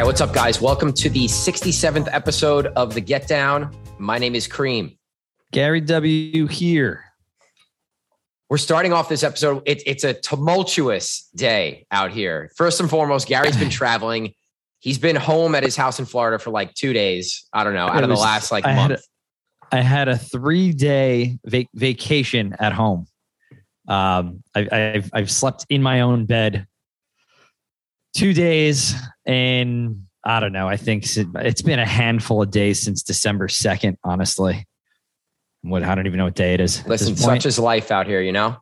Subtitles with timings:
[0.00, 0.62] right, what's up, guys?
[0.62, 3.70] Welcome to the 67th episode of the Get Down.
[3.98, 4.96] My name is Cream.
[5.52, 6.46] Gary W.
[6.46, 7.04] here.
[8.48, 9.62] We're starting off this episode.
[9.66, 12.50] It, it's a tumultuous day out here.
[12.56, 14.32] First and foremost, Gary's been traveling.
[14.78, 17.46] He's been home at his house in Florida for like two days.
[17.52, 18.90] I don't know, out of the last like I month.
[18.92, 23.06] Had a, I had a three day vac- vacation at home.
[23.86, 26.66] Um, I, I've I've slept in my own bed
[28.14, 28.94] two days,
[29.26, 30.68] and I don't know.
[30.68, 33.98] I think it's been a handful of days since December second.
[34.04, 34.66] Honestly,
[35.62, 36.86] what I don't even know what day it is.
[36.86, 38.56] Listen, such is life out here, you know?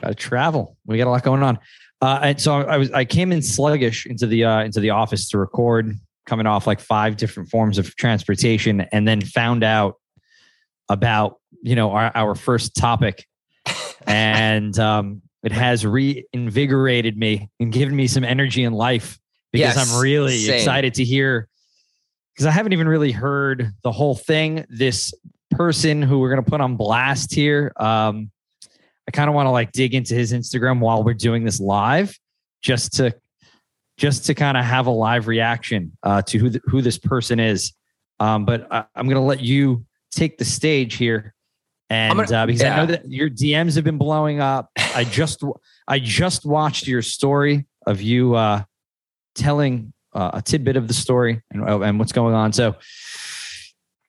[0.00, 0.76] Gotta travel.
[0.86, 1.58] We got a lot going on.
[2.00, 5.28] Uh, and so I was I came in sluggish into the uh, into the office
[5.30, 5.94] to record,
[6.26, 9.96] coming off like five different forms of transportation, and then found out
[10.88, 13.26] about you know our, our first topic,
[14.06, 19.18] and um, it has reinvigorated me and given me some energy and life
[19.52, 20.54] because Yes, I'm really same.
[20.54, 21.48] excited to hear
[22.34, 24.64] because I haven't even really heard the whole thing.
[24.68, 25.12] This
[25.50, 27.72] person who we're going to put on blast here.
[27.76, 28.30] Um,
[29.08, 32.16] I kind of want to like dig into his Instagram while we're doing this live,
[32.62, 33.14] just to
[33.98, 37.40] just to kind of have a live reaction uh, to who th- who this person
[37.40, 37.72] is.
[38.20, 41.34] Um, but I, I'm going to let you take the stage here,
[41.90, 44.70] and gonna- uh, because I know that your DMs have been blowing up.
[44.76, 45.42] I just
[45.88, 48.62] I just watched your story of you uh,
[49.34, 52.52] telling uh, a tidbit of the story and, and what's going on.
[52.52, 52.76] So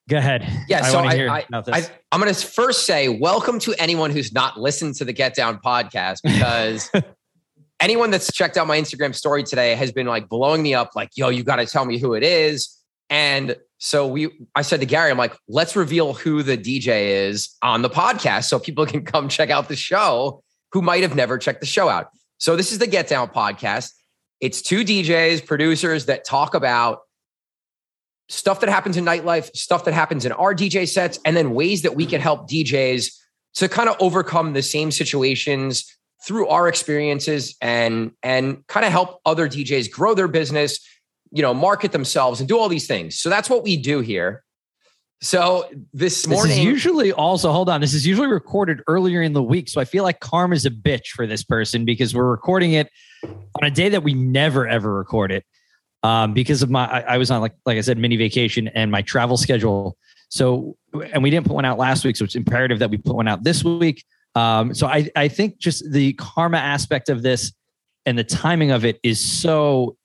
[0.09, 0.47] go ahead.
[0.67, 1.89] Yeah, so I- hear I- about this.
[1.89, 5.33] I, I'm going to first say welcome to anyone who's not listened to the Get
[5.33, 6.91] Down podcast because
[7.79, 11.11] anyone that's checked out my Instagram story today has been like blowing me up, like,
[11.15, 12.77] yo, you got to tell me who it is.
[13.12, 17.56] And so we, I said to Gary, I'm like, let's reveal who the DJ is
[17.62, 21.38] on the podcast so people can come check out the show who might have never
[21.38, 22.08] checked the show out.
[22.38, 23.92] So this is the Get Down podcast.
[24.39, 27.02] It's two DJs, producers that talk about
[28.30, 31.82] stuff that happens in nightlife, stuff that happens in our DJ sets, and then ways
[31.82, 33.11] that we can help DJs
[33.55, 35.86] to kind of overcome the same situations
[36.26, 40.80] through our experiences and and kind of help other DJs grow their business,
[41.31, 43.17] you know, market themselves and do all these things.
[43.19, 44.43] So that's what we do here.
[45.21, 47.80] So this This morning, is usually also hold on.
[47.80, 51.09] This is usually recorded earlier in the week, so I feel like karma's a bitch
[51.09, 52.89] for this person because we're recording it
[53.23, 55.45] on a day that we never ever record it.
[56.03, 58.89] Um, because of my, I, I was on like like I said, mini vacation and
[58.89, 59.95] my travel schedule.
[60.30, 60.75] So
[61.14, 63.27] and we didn't put one out last week, so it's imperative that we put one
[63.27, 64.03] out this week.
[64.33, 67.53] Um, so I I think just the karma aspect of this
[68.08, 69.97] and the timing of it is so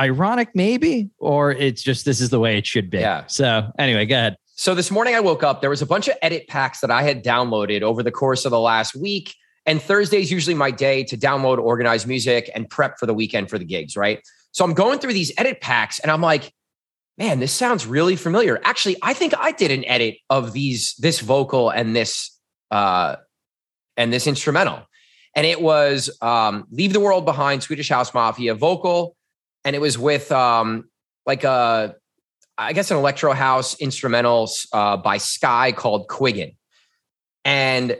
[0.00, 2.98] ironic, maybe, or it's just this is the way it should be.
[2.98, 3.26] Yeah.
[3.26, 4.36] So anyway, go ahead.
[4.56, 7.02] So this morning I woke up, there was a bunch of edit packs that I
[7.02, 9.34] had downloaded over the course of the last week.
[9.66, 13.50] And Thursday is usually my day to download, organize music, and prep for the weekend
[13.50, 14.20] for the gigs, right?
[14.52, 16.52] So I'm going through these edit packs and I'm like,
[17.18, 18.58] man, this sounds really familiar.
[18.64, 22.36] Actually, I think I did an edit of these, this vocal and this
[22.70, 23.16] uh
[23.96, 24.86] and this instrumental.
[25.36, 29.16] And it was um Leave the World Behind, Swedish House Mafia vocal.
[29.64, 30.88] And it was with um
[31.26, 31.94] like a
[32.58, 36.56] I guess an electro house instrumental uh, by Sky called Quiggin.
[37.42, 37.96] And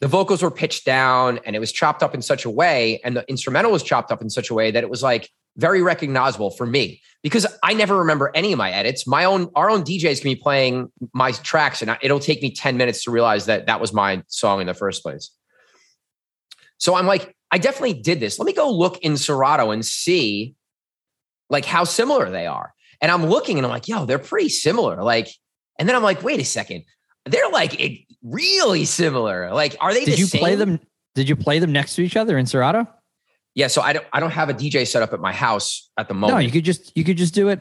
[0.00, 3.16] the vocals were pitched down and it was chopped up in such a way, and
[3.16, 6.50] the instrumental was chopped up in such a way that it was like very recognizable
[6.50, 9.06] for me because I never remember any of my edits.
[9.06, 12.76] My own, our own DJs can be playing my tracks, and it'll take me 10
[12.76, 15.30] minutes to realize that that was my song in the first place.
[16.78, 18.38] So I'm like, I definitely did this.
[18.38, 20.54] Let me go look in Serato and see
[21.50, 22.72] like how similar they are.
[23.00, 25.02] And I'm looking and I'm like, yo, they're pretty similar.
[25.02, 25.28] Like,
[25.78, 26.84] and then I'm like, wait a second.
[27.26, 29.52] They're like really similar.
[29.52, 30.40] Like, are they Did the you same?
[30.40, 30.80] play them?
[31.14, 32.86] Did you play them next to each other in Serato?
[33.54, 33.68] Yeah.
[33.68, 36.14] So I don't I don't have a DJ set up at my house at the
[36.14, 36.38] moment.
[36.38, 37.60] No, you could just you could just do it.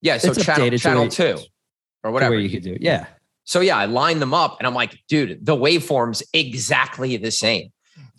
[0.00, 0.18] yeah.
[0.18, 1.38] So channel channel two
[2.04, 2.38] or whatever.
[2.38, 2.82] You could do it.
[2.82, 3.06] Yeah.
[3.44, 7.72] So yeah, I line them up and I'm like, dude, the waveforms exactly the same.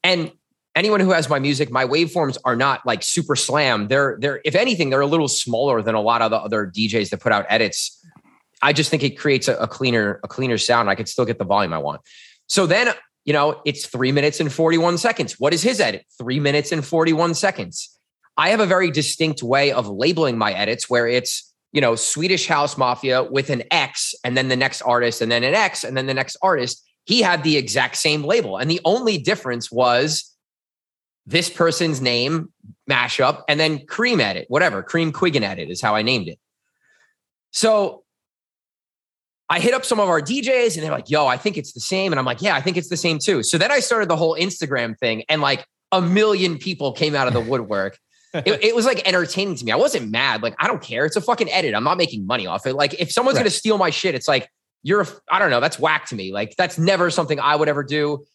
[0.03, 0.31] And
[0.75, 3.87] anyone who has my music, my waveforms are not like super slam.
[3.87, 7.09] They're they're if anything, they're a little smaller than a lot of the other DJs
[7.09, 7.99] that put out edits.
[8.61, 10.89] I just think it creates a, a cleaner a cleaner sound.
[10.89, 12.01] I could still get the volume I want.
[12.47, 12.93] So then,
[13.25, 15.39] you know, it's three minutes and 41 seconds.
[15.39, 16.05] What is his edit?
[16.17, 17.97] Three minutes and 41 seconds.
[18.35, 22.47] I have a very distinct way of labeling my edits where it's, you know, Swedish
[22.47, 25.95] House Mafia with an X and then the next artist and then an X and
[25.95, 26.83] then the next artist.
[27.05, 28.57] He had the exact same label.
[28.57, 30.32] And the only difference was
[31.25, 32.51] this person's name
[32.89, 34.83] mashup and then Cream edit, whatever.
[34.83, 36.37] Cream Quiggin edit is how I named it.
[37.51, 38.03] So
[39.49, 41.79] I hit up some of our DJs and they're like, yo, I think it's the
[41.79, 42.11] same.
[42.11, 43.43] And I'm like, yeah, I think it's the same too.
[43.43, 47.27] So then I started the whole Instagram thing and like a million people came out
[47.27, 47.97] of the woodwork.
[48.33, 49.71] it, it was like entertaining to me.
[49.71, 50.41] I wasn't mad.
[50.41, 51.05] Like, I don't care.
[51.05, 51.75] It's a fucking edit.
[51.75, 52.73] I'm not making money off it.
[52.73, 53.41] Like, if someone's Right.
[53.43, 54.49] gonna steal my shit, it's like
[54.81, 55.05] you're.
[55.31, 55.59] I don't know.
[55.59, 56.33] That's whack to me.
[56.33, 58.25] Like, that's never something I would ever do.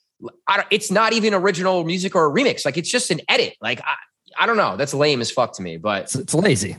[0.46, 2.64] I don't, it's not even original music or a remix.
[2.64, 3.54] Like, it's just an edit.
[3.60, 3.94] Like, I,
[4.38, 4.76] I don't know.
[4.76, 5.76] That's lame as fuck to me.
[5.76, 6.76] But It's, it's lazy.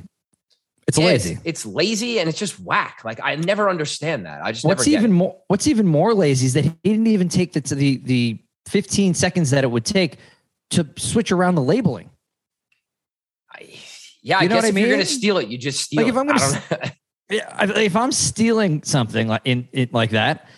[0.88, 1.38] It's yeah, lazy.
[1.44, 3.02] It's, lazy and it's just whack.
[3.06, 4.44] Like, I never understand that.
[4.44, 7.54] I just What's even more What's even more lazy is that he didn't even take
[7.54, 10.18] the the the 15 seconds that it would take
[10.72, 12.10] to switch around the labeling.
[13.54, 13.70] I,
[14.24, 16.02] yeah, I You know guess what I if you're gonna steal it, you just steal.
[16.02, 16.18] Like, if.
[16.18, 16.92] I'm gonna I
[17.30, 20.50] Yeah, If I'm stealing something like in it like that,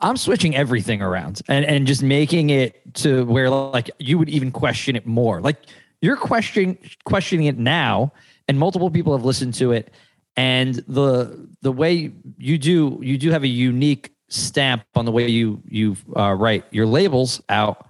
[0.00, 4.50] I'm switching everything around and and just making it to where like you would even
[4.50, 5.40] question it more.
[5.40, 5.56] Like
[6.00, 8.12] you're questioning questioning it now,
[8.48, 9.92] and multiple people have listened to it,
[10.36, 15.28] and the the way you do you do have a unique stamp on the way
[15.28, 17.88] you you uh, write your labels out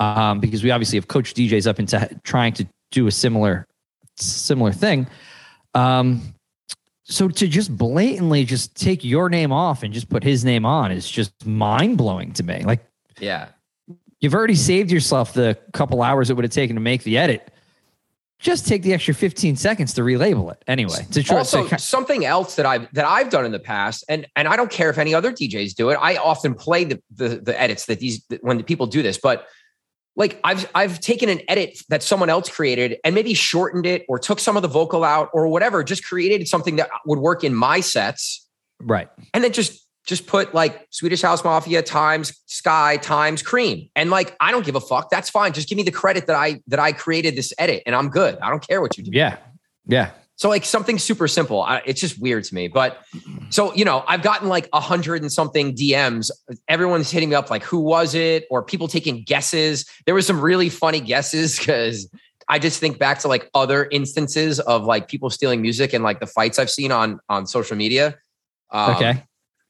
[0.00, 3.66] um, because we obviously have coached DJs up into trying to do a similar
[4.16, 5.06] similar thing.
[5.74, 6.34] Um,
[7.08, 10.90] so to just blatantly just take your name off and just put his name on
[10.90, 12.62] is just mind blowing to me.
[12.64, 12.84] Like
[13.20, 13.48] yeah.
[14.20, 17.52] you've already saved yourself the couple hours it would have taken to make the edit.
[18.40, 21.06] Just take the extra 15 seconds to relabel it anyway.
[21.12, 24.26] To try, also to- something else that I've that I've done in the past, and
[24.36, 25.94] and I don't care if any other DJs do it.
[25.94, 29.46] I often play the the, the edits that these when people do this, but
[30.16, 34.18] like I've I've taken an edit that someone else created and maybe shortened it or
[34.18, 37.54] took some of the vocal out or whatever, just created something that would work in
[37.54, 38.48] my sets,
[38.80, 39.08] right.
[39.34, 44.34] and then just just put like Swedish House Mafia times Sky times Cream, and like
[44.40, 45.10] I don't give a fuck.
[45.10, 45.52] That's fine.
[45.52, 48.38] Just give me the credit that I that I created this edit, and I'm good.
[48.38, 49.10] I don't care what you do.
[49.12, 49.36] Yeah.
[49.86, 50.10] Yeah.
[50.36, 51.62] So like something super simple.
[51.62, 52.68] I, it's just weird to me.
[52.68, 53.02] But
[53.48, 56.30] so you know, I've gotten like a hundred and something DMs.
[56.68, 59.86] Everyone's hitting me up like, "Who was it?" or people taking guesses.
[60.04, 62.08] There was some really funny guesses because
[62.48, 66.20] I just think back to like other instances of like people stealing music and like
[66.20, 68.16] the fights I've seen on on social media.
[68.70, 69.22] Um, Okay.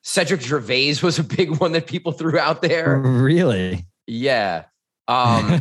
[0.03, 2.97] Cedric Gervais was a big one that people threw out there.
[2.99, 3.87] Really?
[4.07, 4.67] Yeah.
[5.09, 5.61] Um,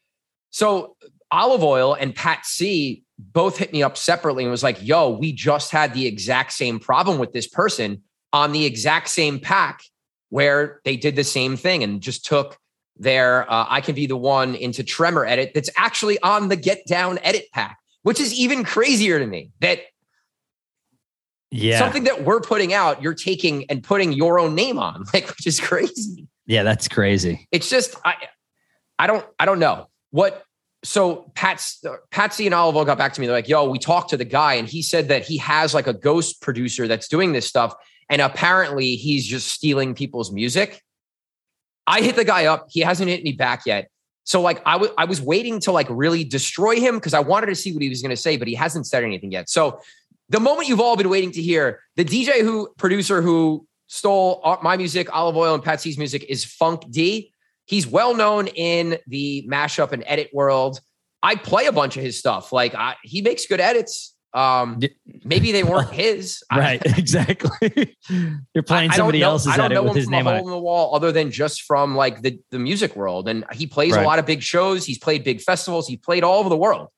[0.50, 0.96] so
[1.30, 5.32] Olive Oil and Pat C both hit me up separately and was like, yo, we
[5.32, 8.02] just had the exact same problem with this person
[8.32, 9.80] on the exact same pack
[10.28, 12.58] where they did the same thing and just took
[12.98, 16.86] their uh, I Can Be the One into Tremor edit that's actually on the Get
[16.86, 19.80] Down edit pack, which is even crazier to me that
[21.50, 21.78] Yeah.
[21.78, 25.46] something that we're putting out, you're taking and putting your own name on, like, which
[25.46, 26.26] is crazy.
[26.46, 27.46] yeah, that's crazy.
[27.52, 28.14] it's just I
[28.98, 30.42] I don't I don't know what
[30.86, 33.26] so Pat's Patsy and Olivo got back to me.
[33.26, 35.86] They're like, yo, we talked to the guy and he said that he has like
[35.86, 37.74] a ghost producer that's doing this stuff.
[38.08, 40.80] And apparently he's just stealing people's music.
[41.86, 42.68] I hit the guy up.
[42.70, 43.88] He hasn't hit me back yet.
[44.24, 47.46] So like I wa- I was waiting to like really destroy him because I wanted
[47.46, 49.48] to see what he was going to say, but he hasn't said anything yet.
[49.48, 49.80] So
[50.28, 54.56] the moment you've all been waiting to hear, the DJ who producer who stole uh,
[54.62, 57.32] my music, Olive Oil, and Patsy's music is Funk D.
[57.66, 60.80] He's well known in the mashup and edit world.
[61.22, 62.52] I play a bunch of his stuff.
[62.52, 64.14] Like I, he makes good edits.
[64.34, 64.80] Um,
[65.24, 66.42] maybe they weren't his.
[66.50, 66.82] I- Right.
[66.98, 67.96] exactly.
[68.54, 70.12] You're playing I- I don't somebody know- else's I don't edit know with his from
[70.12, 72.94] name a on hole in the wall, other than just from like the the music
[72.96, 73.28] world.
[73.28, 74.02] And he plays Right.
[74.02, 74.84] a lot of big shows.
[74.86, 75.88] He's played big festivals.
[75.88, 76.88] He played all over the world.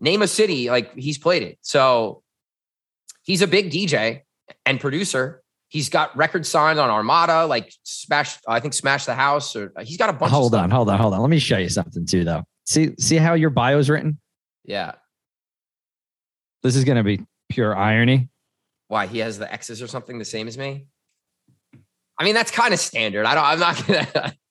[0.00, 1.58] Name a city, like he's played it.
[1.62, 2.22] So
[3.22, 4.22] he's a big DJ
[4.64, 5.42] and producer.
[5.68, 8.38] He's got record signed on Armada, like Smash.
[8.48, 10.32] I think Smash the House, or uh, he's got a bunch.
[10.32, 11.20] of Hold on, hold on, hold on.
[11.20, 12.44] Let me show you something too, though.
[12.66, 14.18] See, see how your bio is written.
[14.64, 14.92] Yeah.
[16.62, 18.28] This is going to be pure irony.
[18.88, 20.86] Why he has the X's or something the same as me?
[22.18, 23.26] I mean, that's kind of standard.
[23.26, 23.44] I don't.
[23.44, 24.34] I'm not gonna.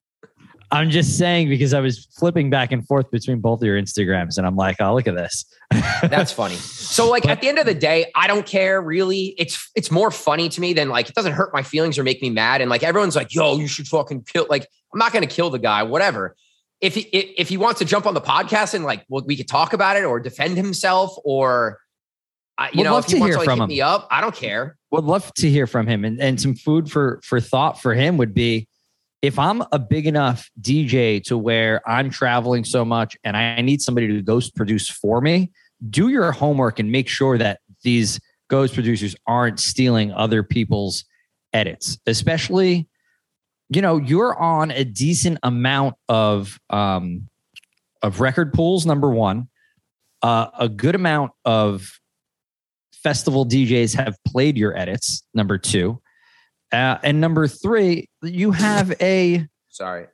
[0.71, 4.37] I'm just saying because I was flipping back and forth between both of your Instagrams,
[4.37, 5.45] and I'm like, oh, look at this.
[6.01, 6.55] That's funny.
[6.55, 9.33] So like at the end of the day, I don't care really.
[9.37, 12.21] It's it's more funny to me than like it doesn't hurt my feelings or make
[12.21, 12.61] me mad.
[12.61, 14.45] And like everyone's like, yo, you should fucking kill.
[14.49, 16.35] Like I'm not gonna kill the guy, whatever.
[16.81, 19.47] If he if he wants to jump on the podcast and like well, we could
[19.47, 21.79] talk about it or defend himself or
[22.57, 23.69] I you Would know love if he to wants hear to like from hit him.
[23.69, 24.77] me up, I don't care.
[24.91, 28.17] would love to hear from him and, and some food for for thought for him
[28.17, 28.67] would be
[29.21, 33.81] if i'm a big enough dj to where i'm traveling so much and i need
[33.81, 35.51] somebody to ghost produce for me
[35.89, 38.19] do your homework and make sure that these
[38.49, 41.05] ghost producers aren't stealing other people's
[41.53, 42.87] edits especially
[43.69, 47.27] you know you're on a decent amount of um
[48.01, 49.47] of record pools number one
[50.21, 51.99] uh, a good amount of
[52.91, 55.23] festival DJs have played your edits.
[55.33, 56.01] Number two,
[56.71, 59.45] uh, and number three, you have a.
[59.69, 60.07] Sorry.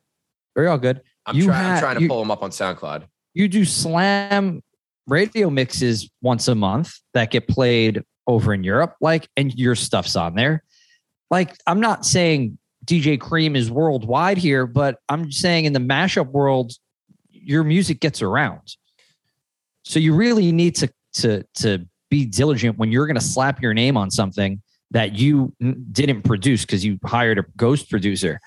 [0.55, 1.01] Very all good.
[1.25, 3.05] I'm, You try- I'm trying to you- pull them up on SoundCloud.
[3.33, 4.61] You do slam
[5.07, 10.15] radio mixes once a month that get played over in Europe, like, and your stuff's
[10.15, 10.63] on there.
[11.31, 16.27] Like, I'm not saying DJ Cream is worldwide here, but I'm saying in the mashup
[16.27, 16.73] world,
[17.31, 18.75] your music gets around.
[19.83, 23.73] So you really need to to to be diligent when you're going to slap your
[23.73, 24.61] name on something
[24.93, 25.53] that you
[25.91, 28.39] didn't produce because you hired a ghost producer.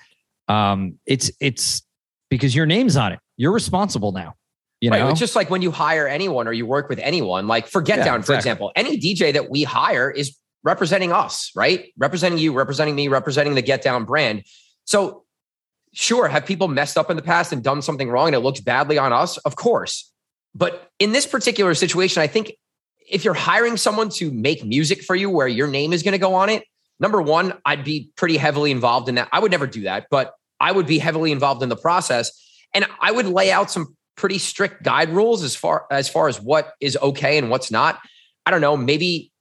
[0.47, 1.83] Um, it's it's
[2.29, 3.19] because your name's on it.
[3.35, 4.33] You're responsible now.
[4.79, 5.11] You know, right.
[5.11, 7.99] it's just like when you hire anyone or you work with anyone, like for Get
[7.99, 8.37] yeah, Down, for exactly.
[8.37, 11.91] example, any DJ that we hire is representing us, right?
[11.97, 14.43] Representing you, representing me, representing the Get Down brand.
[14.85, 15.23] So,
[15.93, 18.59] sure, have people messed up in the past and done something wrong and it looks
[18.59, 19.37] badly on us?
[19.39, 20.11] Of course.
[20.53, 22.53] But in this particular situation, I think
[23.07, 26.17] if you're hiring someone to make music for you where your name is going to
[26.17, 26.63] go on it,
[26.99, 29.29] number one, I'd be pretty heavily involved in that.
[29.31, 32.31] I would never do that, but I would be heavily involved in the process.
[32.73, 36.41] And I would lay out some pretty strict guide rules as far as far as
[36.41, 37.99] what is okay and what's not.
[38.45, 39.31] I don't know, maybe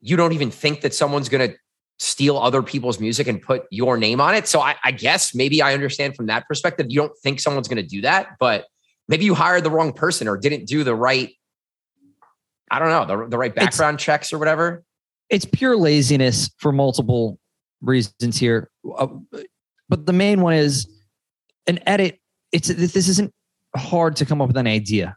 [0.00, 1.56] you don't even think that someone's going to
[1.98, 4.48] steal other people's music and put your name on it.
[4.48, 6.86] So I, I, guess maybe I understand from that perspective.
[6.88, 8.66] You don't think someone's going to do that, but
[9.08, 11.30] maybe you hired the wrong person or didn't do the right,
[12.74, 14.82] I don't know, the, the right background it's, checks or whatever.
[15.30, 17.38] It's pure laziness for multiple
[17.80, 18.68] reasons here.
[18.96, 19.06] Uh,
[19.88, 20.88] but the main one is
[21.68, 22.18] an edit.
[22.50, 23.32] It's this isn't
[23.76, 25.16] hard to come up with an idea.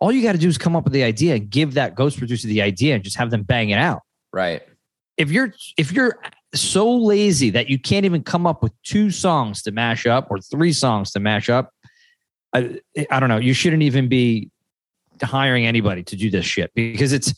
[0.00, 2.18] All you got to do is come up with the idea and give that ghost
[2.18, 4.02] producer the idea and just have them bang it out.
[4.30, 4.62] Right.
[5.16, 6.20] If you're if you're
[6.54, 10.40] so lazy that you can't even come up with two songs to mash up or
[10.40, 11.72] three songs to mash up,
[12.54, 13.38] I, I don't know.
[13.38, 14.50] You shouldn't even be
[15.26, 17.34] hiring anybody to do this shit because it's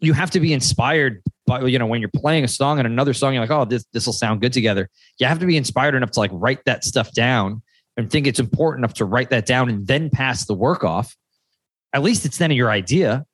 [0.00, 3.14] you have to be inspired by you know when you're playing a song and another
[3.14, 4.88] song you're like oh this this will sound good together
[5.18, 7.62] you have to be inspired enough to like write that stuff down
[7.96, 11.16] and think it's important enough to write that down and then pass the work off,
[11.92, 13.24] at least it's then your idea.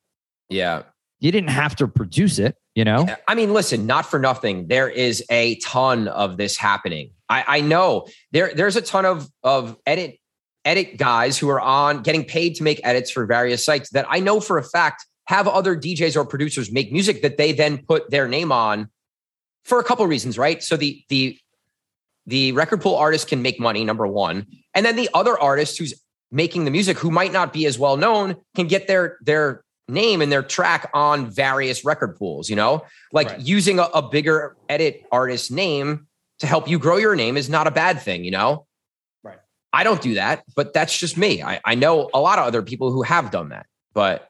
[0.49, 0.83] Yeah.
[1.19, 3.07] You didn't have to produce it, you know?
[3.27, 4.67] I mean, listen, not for nothing.
[4.67, 7.11] There is a ton of this happening.
[7.27, 10.18] I, I know there there's a ton of of edit
[10.69, 14.19] edit guys who are on getting paid to make edits for various sites that I
[14.19, 18.11] know for a fact have other DJs or producers make music that they then put
[18.11, 18.89] their name on
[19.65, 20.61] for a couple reasons, right?
[20.61, 21.37] So the the
[22.27, 24.45] the record pool artist can make money, number one.
[24.75, 25.95] And then the other artist who's
[26.31, 30.21] making the music who might not be as well known can get their their name
[30.21, 32.85] and their track on various record pools, you know?
[33.11, 33.39] Like right.
[33.39, 36.07] using a, a bigger edit artist name
[36.39, 38.67] to help you grow your name is not a bad thing, you know?
[39.71, 41.43] I don't do that, but that's just me.
[41.43, 44.29] I, I know a lot of other people who have done that, but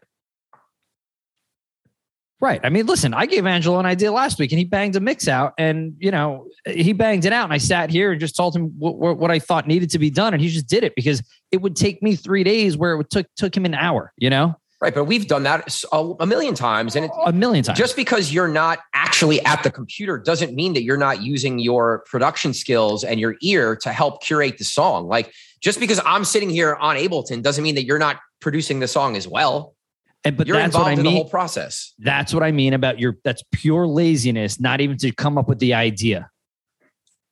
[2.41, 2.61] Right.
[2.63, 5.27] I mean, listen, I gave Angelo an idea last week and he banged a mix
[5.27, 7.43] out and, you know, he banged it out.
[7.43, 10.09] And I sat here and just told him what, what I thought needed to be
[10.09, 10.33] done.
[10.33, 13.27] And he just did it because it would take me three days where it took,
[13.35, 14.55] took him an hour, you know?
[14.81, 14.95] Right.
[14.95, 16.95] But we've done that a, a million times.
[16.95, 17.77] And it, a million times.
[17.77, 22.05] Just because you're not actually at the computer doesn't mean that you're not using your
[22.05, 25.07] production skills and your ear to help curate the song.
[25.07, 28.87] Like just because I'm sitting here on Ableton doesn't mean that you're not producing the
[28.87, 29.75] song as well.
[30.23, 31.05] And but You're that's what I mean.
[31.05, 31.93] the whole process.
[31.99, 33.15] That's what I mean about your.
[33.23, 36.29] That's pure laziness, not even to come up with the idea.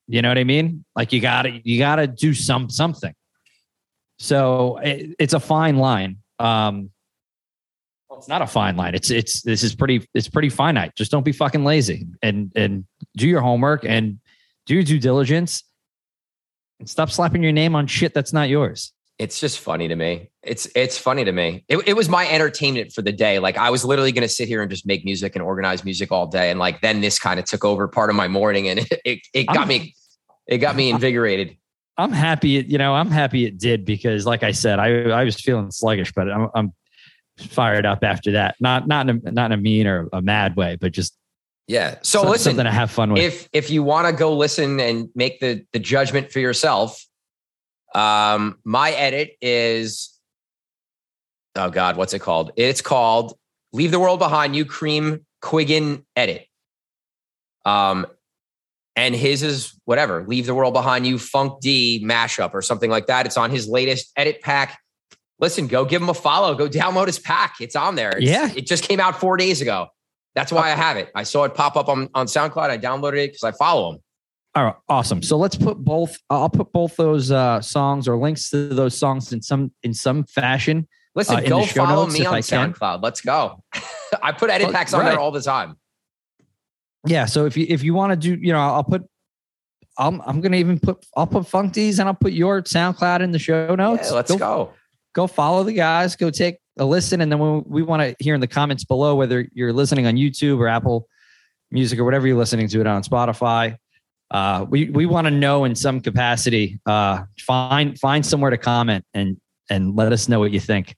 [0.08, 0.86] You know what I mean?
[0.96, 3.13] Like you got to you got to do some something.
[4.20, 6.20] So it, it's a fine line.
[6.39, 6.92] Um,
[8.17, 8.95] it's not a fine line.
[8.95, 10.95] It's it's this is pretty it's pretty finite.
[10.95, 14.19] Just don't be fucking lazy and and do your homework and
[14.65, 15.63] do your due diligence
[16.79, 20.29] and stop slapping your name on shit that's not yours it's just funny to me.
[20.43, 21.65] It's it's funny to me.
[21.67, 23.39] It, it was my entertainment for the day.
[23.39, 26.12] Like I was literally going to sit here and just make music and organize music
[26.12, 28.79] all day, and like then this kind of took over part of my morning, and
[28.91, 29.95] it it, it got I'm, me
[30.45, 31.57] it got me invigorated.
[31.97, 32.57] I'm happy.
[32.57, 35.71] It, you know, I'm happy it did because, like I said, I I was feeling
[35.71, 36.74] sluggish, but I'm, I'm
[37.38, 38.56] fired up after that.
[38.60, 41.17] Not not in a, not in a mean or a mad way, but just
[41.67, 41.96] yeah.
[42.01, 43.22] So something, listen, something to have fun with.
[43.22, 47.06] If if you want to go listen and make the the judgment for yourself,
[47.94, 50.17] um, my edit is
[51.56, 52.51] oh god, what's it called?
[52.56, 53.38] It's called
[53.74, 56.48] "Leave the World Behind You." Cream Quiggin edit.
[57.65, 58.08] Um,
[58.96, 60.25] and his is whatever.
[60.27, 63.25] Leave the World Behind You, Funk D mashup or something like that.
[63.25, 64.79] It's on his latest edit pack.
[65.39, 66.56] Listen, go give him a follow.
[66.56, 67.56] Go download his pack.
[67.60, 68.17] It's on there.
[68.17, 69.88] It's, yeah, it just came out four days ago.
[70.34, 71.12] That's why I have it.
[71.15, 72.70] I saw it pop up on, on SoundCloud.
[72.70, 74.00] I downloaded it because I follow him.
[74.56, 75.22] All right, awesome.
[75.22, 76.17] So let's put both.
[76.29, 80.24] I'll put both those uh, songs or links to those songs in some in some
[80.25, 80.88] fashion.
[81.13, 83.03] Listen, uh, go follow me on SoundCloud.
[83.03, 83.63] Let's go.
[84.22, 85.10] I put edit packs on right.
[85.10, 85.77] there all the time.
[87.06, 87.25] Yeah.
[87.25, 89.03] So if you if you want to do, you know, I'll put.
[90.00, 93.32] I'm I'm gonna even put I'll put Funk D's and I'll put your SoundCloud in
[93.32, 94.10] the show notes.
[94.10, 94.74] Yeah, let's go, go.
[95.17, 96.15] Go follow the guys.
[96.15, 99.15] Go take a listen, and then we, we want to hear in the comments below
[99.15, 101.07] whether you're listening on YouTube or Apple
[101.71, 103.77] Music or whatever you're listening to it on Spotify.
[104.29, 106.79] Uh, we we want to know in some capacity.
[106.86, 110.95] Uh, find find somewhere to comment and and let us know what you think.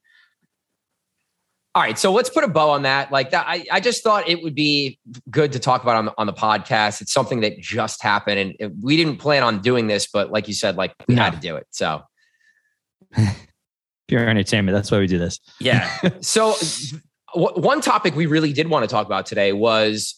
[1.74, 3.14] All right, so let's put a bow on that.
[3.14, 5.00] Like that, I, I just thought it would be
[5.30, 7.00] good to talk about on the, on the podcast.
[7.00, 10.50] It's something that just happened, and it, we didn't plan on doing this, but like
[10.50, 11.24] you said, like we no.
[11.24, 11.68] had to do it.
[11.70, 12.02] So
[14.10, 14.76] pure entertainment.
[14.76, 15.40] That's why we do this.
[15.60, 15.90] Yeah.
[16.22, 16.56] so
[17.34, 20.16] w- one topic we really did want to talk about today was,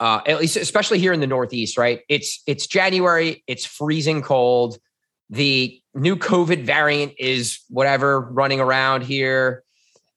[0.00, 2.00] uh, at least especially here in the Northeast, right?
[2.08, 3.42] It's it's January.
[3.46, 4.78] It's freezing cold.
[5.30, 9.64] The new COVID variant is whatever running around here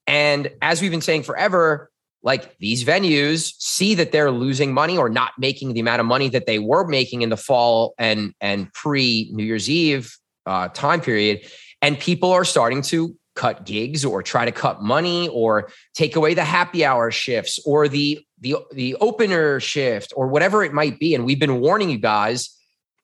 [0.08, 1.92] and as we've been saying forever,
[2.24, 6.30] like these venues see that they're losing money or not making the amount of money
[6.30, 11.02] that they were making in the fall and and pre New Year's Eve uh, time
[11.02, 11.42] period,
[11.86, 16.34] and people are starting to cut gigs or try to cut money or take away
[16.34, 21.16] the happy hour shifts or the the the opener shift or whatever it might be.
[21.16, 22.56] And we've been warning you guys,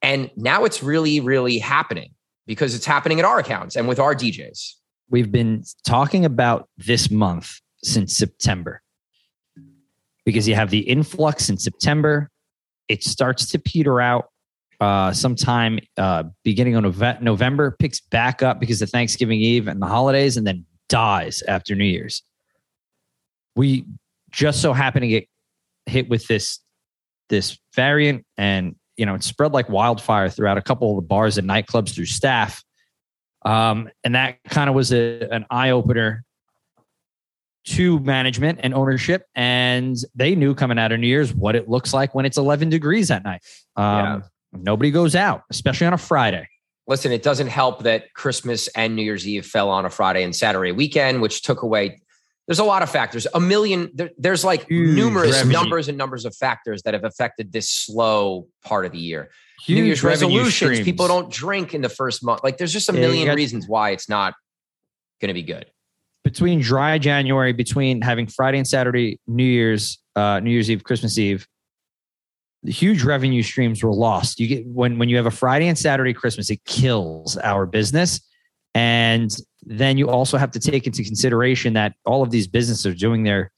[0.01, 2.11] and now it's really really happening
[2.47, 4.75] because it's happening at our accounts and with our DJs
[5.11, 8.81] we've been talking about this month since September
[10.25, 12.29] because you have the influx in September.
[12.87, 14.30] It starts to peter out
[14.81, 19.85] uh, sometime uh, beginning of November, picks back up because of Thanksgiving Eve and the
[19.85, 22.23] holidays, and then dies after New Year's.
[23.55, 23.85] We
[24.31, 25.27] just so happen to get
[25.85, 26.59] hit with this
[27.29, 31.37] this variant, and you know it spread like wildfire throughout a couple of the bars
[31.37, 32.63] and nightclubs through staff.
[33.45, 36.23] Um, and that kind of was a, an eye opener
[37.63, 39.27] to management and ownership.
[39.35, 42.69] And they knew coming out of New Year's what it looks like when it's 11
[42.69, 43.41] degrees at night.
[43.75, 44.21] Um, yeah.
[44.53, 46.47] Nobody goes out, especially on a Friday.
[46.87, 50.35] Listen, it doesn't help that Christmas and New Year's Eve fell on a Friday and
[50.35, 52.01] Saturday weekend, which took away.
[52.47, 53.27] There's a lot of factors.
[53.33, 53.91] A million.
[53.93, 55.53] There, there's like Huge numerous revenue.
[55.53, 59.29] numbers and numbers of factors that have affected this slow part of the year.
[59.65, 60.55] Huge New Year's resolutions.
[60.55, 60.83] Streams.
[60.83, 62.43] People don't drink in the first month.
[62.43, 64.33] Like there's just a million got, reasons why it's not
[65.21, 65.67] going to be good.
[66.23, 71.17] Between dry January, between having Friday and Saturday, New Year's, uh, New Year's Eve, Christmas
[71.17, 71.47] Eve,
[72.65, 74.39] huge revenue streams were lost.
[74.39, 78.21] You get when when you have a Friday and Saturday Christmas, it kills our business.
[78.73, 79.29] And
[79.63, 83.23] then you also have to take into consideration that all of these businesses are doing
[83.23, 83.51] their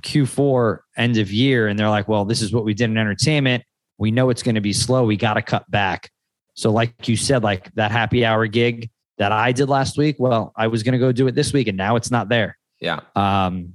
[0.00, 3.62] Q4 end of year, and they're like, well, this is what we did in entertainment
[3.98, 5.04] we know it's going to be slow.
[5.04, 6.10] We got to cut back.
[6.54, 10.52] So, like you said, like that happy hour gig that I did last week, well,
[10.56, 12.56] I was going to go do it this week and now it's not there.
[12.80, 13.00] Yeah.
[13.16, 13.74] Um,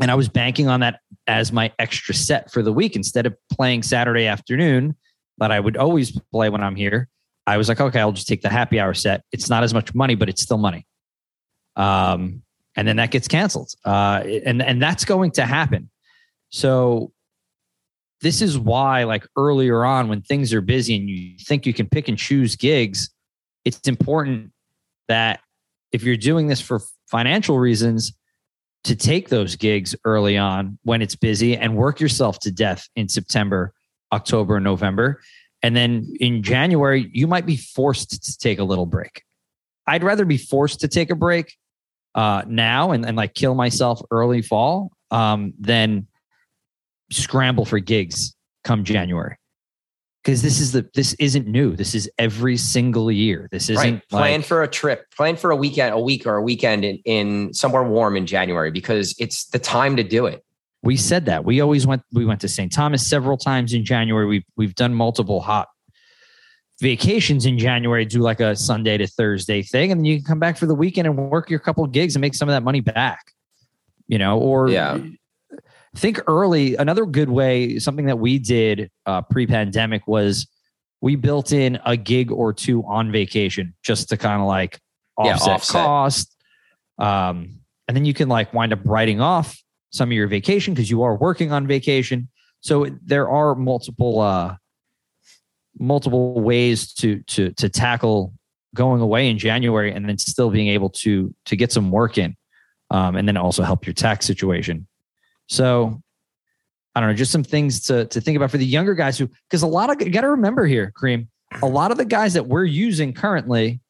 [0.00, 3.34] and I was banking on that as my extra set for the week instead of
[3.52, 4.96] playing Saturday afternoon
[5.38, 7.08] that I would always play when I'm here.
[7.46, 9.22] I was like, okay, I'll just take the happy hour set.
[9.32, 10.86] It's not as much money, but it's still money.
[11.76, 12.42] Um,
[12.76, 13.72] and then that gets canceled.
[13.84, 15.90] Uh, and and that's going to happen.
[16.50, 17.12] So
[18.20, 21.88] this is why like earlier on when things are busy and you think you can
[21.88, 23.10] pick and choose gigs
[23.64, 24.50] it's important
[25.08, 25.40] that
[25.92, 26.80] if you're doing this for
[27.10, 28.12] financial reasons
[28.84, 33.08] to take those gigs early on when it's busy and work yourself to death in
[33.08, 33.72] September,
[34.12, 35.20] October, November.
[35.62, 39.22] And then in January, you might be forced to take a little break.
[39.86, 41.56] I'd rather be forced to take a break
[42.14, 46.06] uh, now and, and like kill myself early fall um, than
[47.10, 49.37] scramble for gigs come January.
[50.22, 51.74] Because this is the this isn't new.
[51.76, 53.48] This is every single year.
[53.50, 54.08] This isn't right.
[54.08, 56.98] plan like, for a trip, plan for a weekend, a week or a weekend in,
[57.04, 60.44] in somewhere warm in January because it's the time to do it.
[60.82, 61.44] We said that.
[61.44, 62.72] We always went we went to St.
[62.72, 64.26] Thomas several times in January.
[64.26, 65.68] We've we've done multiple hot
[66.80, 70.38] vacations in January, do like a Sunday to Thursday thing, and then you can come
[70.38, 72.80] back for the weekend and work your couple gigs and make some of that money
[72.80, 73.32] back.
[74.08, 74.98] You know, or yeah
[75.96, 80.46] think early, another good way, something that we did uh, pre pandemic was
[81.00, 84.80] we built in a gig or two on vacation just to kind of like
[85.16, 85.84] offset, yeah, offset.
[85.84, 86.36] cost.
[86.98, 90.90] Um, and then you can like wind up writing off some of your vacation because
[90.90, 92.28] you are working on vacation.
[92.60, 94.56] So there are multiple uh,
[95.78, 98.34] multiple ways to to to tackle
[98.74, 102.36] going away in January and then still being able to to get some work in,
[102.90, 104.86] um, and then also help your tax situation.
[105.48, 106.00] So
[106.94, 109.28] I don't know, just some things to, to think about for the younger guys who,
[109.48, 111.74] because a lot of, you got to remember here, Kareem, a mm-hmm.
[111.74, 113.80] lot of the guys that we're using currently,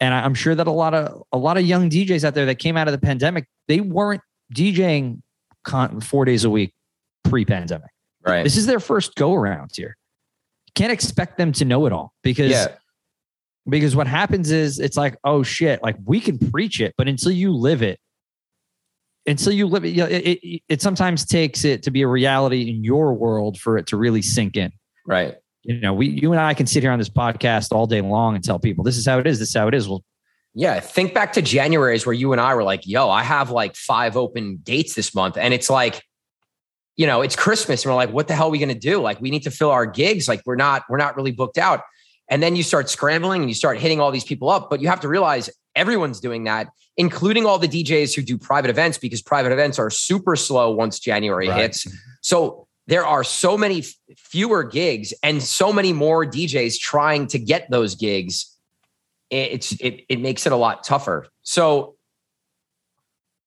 [0.00, 2.56] and I'm sure that a lot of, a lot of young DJs out there that
[2.56, 4.20] came out of the pandemic, they weren't
[4.54, 5.22] DJing
[5.64, 6.72] con- four days a week
[7.24, 7.90] pre pandemic.
[8.26, 8.44] Right.
[8.44, 9.96] This is their first go around here.
[10.66, 12.68] You can't expect them to know it all because yeah.
[13.68, 17.32] because what happens is it's like, oh shit, like we can preach it, but until
[17.32, 17.98] you live it,
[19.28, 22.08] until you live it, you know, it, it, it sometimes takes it to be a
[22.08, 24.72] reality in your world for it to really sink in.
[25.06, 25.36] Right.
[25.62, 28.34] You know, we, you and I can sit here on this podcast all day long
[28.34, 29.38] and tell people this is how it is.
[29.38, 29.88] This is how it is.
[29.88, 30.02] Well,
[30.54, 30.80] yeah.
[30.80, 34.16] Think back to January's where you and I were like, yo, I have like five
[34.16, 35.36] open dates this month.
[35.36, 36.02] And it's like,
[36.96, 37.84] you know, it's Christmas.
[37.84, 39.00] And we're like, what the hell are we going to do?
[39.00, 40.26] Like, we need to fill our gigs.
[40.26, 41.82] Like, we're not, we're not really booked out.
[42.28, 44.68] And then you start scrambling and you start hitting all these people up.
[44.68, 48.68] But you have to realize everyone's doing that, including all the DJs who do private
[48.68, 51.60] events because private events are super slow once January right.
[51.60, 51.86] hits.
[52.20, 57.38] So there are so many f- fewer gigs and so many more DJs trying to
[57.38, 58.54] get those gigs.
[59.30, 61.28] It's it, it makes it a lot tougher.
[61.42, 61.94] So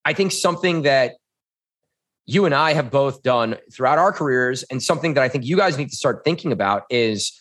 [0.06, 1.16] I think something that
[2.26, 5.58] you and I have both done throughout our careers, and something that I think you
[5.58, 7.38] guys need to start thinking about is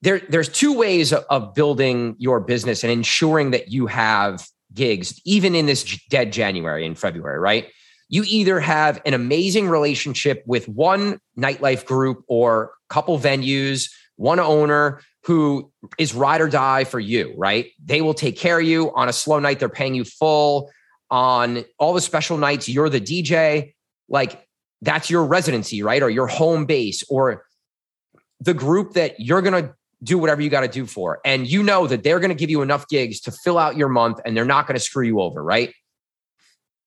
[0.00, 5.54] there, there's two ways of building your business and ensuring that you have gigs, even
[5.54, 7.68] in this dead January and February, right?
[8.08, 15.00] You either have an amazing relationship with one nightlife group or couple venues, one owner
[15.24, 17.66] who is ride or die for you, right?
[17.84, 20.70] They will take care of you on a slow night, they're paying you full.
[21.10, 23.74] On all the special nights, you're the DJ.
[24.08, 24.46] Like
[24.80, 26.02] that's your residency, right?
[26.02, 27.44] Or your home base, or
[28.40, 31.20] the group that you're going to do whatever you got to do for.
[31.24, 33.88] And you know that they're going to give you enough gigs to fill out your
[33.88, 35.74] month and they're not going to screw you over, right?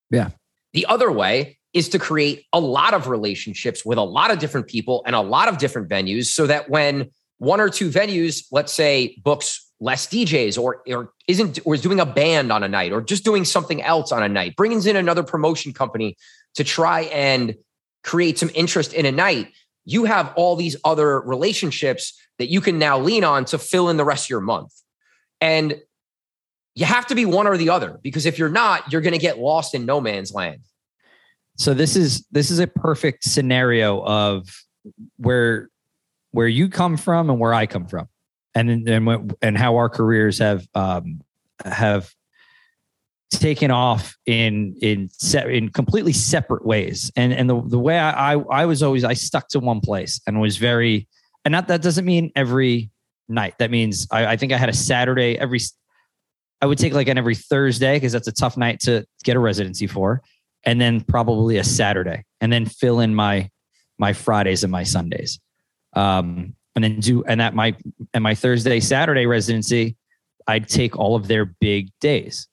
[0.10, 0.30] Yeah.
[0.74, 4.68] The other way is to create a lot of relationships with a lot of different
[4.68, 8.72] people and a lot of different venues so that when one or two venues, let's
[8.72, 12.94] say, books less DJs or, or isn't or is doing a band on a night
[12.94, 16.16] or just doing something else on a night, brings in another promotion company
[16.56, 17.56] to try and
[18.04, 19.52] create some interest in a night,
[19.86, 23.98] you have all these other relationships that you can now lean on to fill in
[23.98, 24.72] the rest of your month.
[25.42, 25.82] And
[26.76, 29.20] you have to be one or the other because if you're not, you're going to
[29.20, 30.62] get lost in no man's land.
[31.58, 34.50] So this is this is a perfect scenario of
[35.18, 35.70] where
[36.32, 38.08] where you come from and where I come from,
[38.56, 41.22] and and and how our careers have um,
[41.64, 42.12] have
[43.40, 47.12] taken off in in set in completely separate ways.
[47.16, 50.22] And and the the way I, I I was always I stuck to one place
[50.28, 51.08] and was very
[51.46, 52.90] and not that doesn't mean every
[53.28, 53.56] night.
[53.60, 55.60] That means I, I think I had a Saturday every.
[56.62, 59.40] I would take like an every Thursday because that's a tough night to get a
[59.40, 60.22] residency for,
[60.64, 63.50] and then probably a Saturday, and then fill in my
[64.00, 65.40] my Fridays and my Sundays,
[65.94, 67.76] um, and then do and that my
[68.14, 69.98] and my Thursday Saturday residency,
[70.48, 72.48] I'd take all of their big days,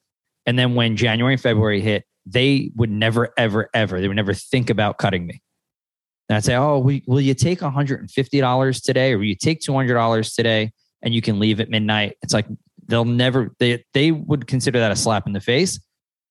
[0.46, 4.34] and then when January and February hit, they would never ever ever they would never
[4.34, 5.40] think about cutting me
[6.30, 10.34] and I'd say, oh, will, will you take $150 today or will you take $200
[10.36, 10.70] today
[11.02, 12.18] and you can leave at midnight?
[12.22, 12.46] It's like
[12.86, 15.80] they'll never, they, they would consider that a slap in the face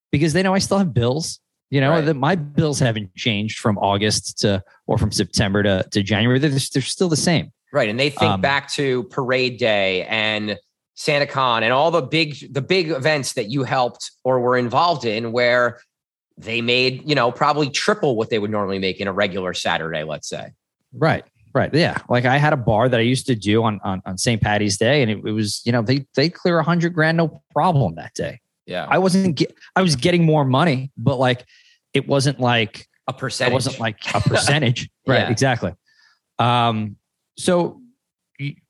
[0.09, 1.41] because they know I still have bills.
[1.69, 2.05] You know, right.
[2.05, 6.39] that my bills haven't changed from August to, or from September to, to January.
[6.39, 7.51] They're, they're still the same.
[7.73, 7.89] Right.
[7.89, 10.57] And they think um, back to parade day and
[10.99, 15.31] SantaCon and all the big, the big events that you helped or were involved in
[15.31, 15.79] where
[16.37, 20.03] they made, you know, probably triple what they would normally make in a regular Saturday,
[20.03, 20.51] let's say.
[20.93, 21.23] Right.
[21.53, 21.73] Right.
[21.73, 21.97] Yeah.
[22.09, 24.39] Like I had a bar that I used to do on on, on St.
[24.41, 27.41] Patty's Day, and it, it, was, you know, they they clear a hundred grand no
[27.51, 28.39] problem that day.
[28.67, 28.85] Yeah.
[28.87, 31.45] I wasn't get I was getting more money, but like
[31.93, 33.51] it wasn't like a percentage.
[33.51, 34.89] It wasn't like a percentage.
[35.07, 35.21] right.
[35.21, 35.31] Yeah.
[35.31, 35.73] Exactly.
[36.37, 36.97] Um,
[37.37, 37.81] so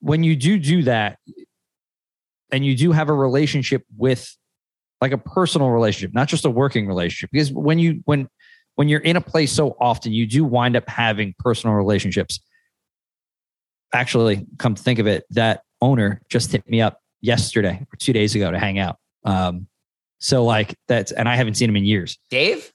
[0.00, 1.18] when you do do that,
[2.52, 4.36] and you do have a relationship with
[5.00, 7.30] like a personal relationship, not just a working relationship.
[7.32, 8.28] Because when you when
[8.76, 12.40] when you're in a place so often, you do wind up having personal relationships.
[13.92, 18.12] Actually, come to think of it, that owner just hit me up yesterday or two
[18.12, 18.96] days ago to hang out.
[19.24, 19.66] Um,
[20.18, 22.18] so like that's and I haven't seen him in years.
[22.30, 22.72] Dave?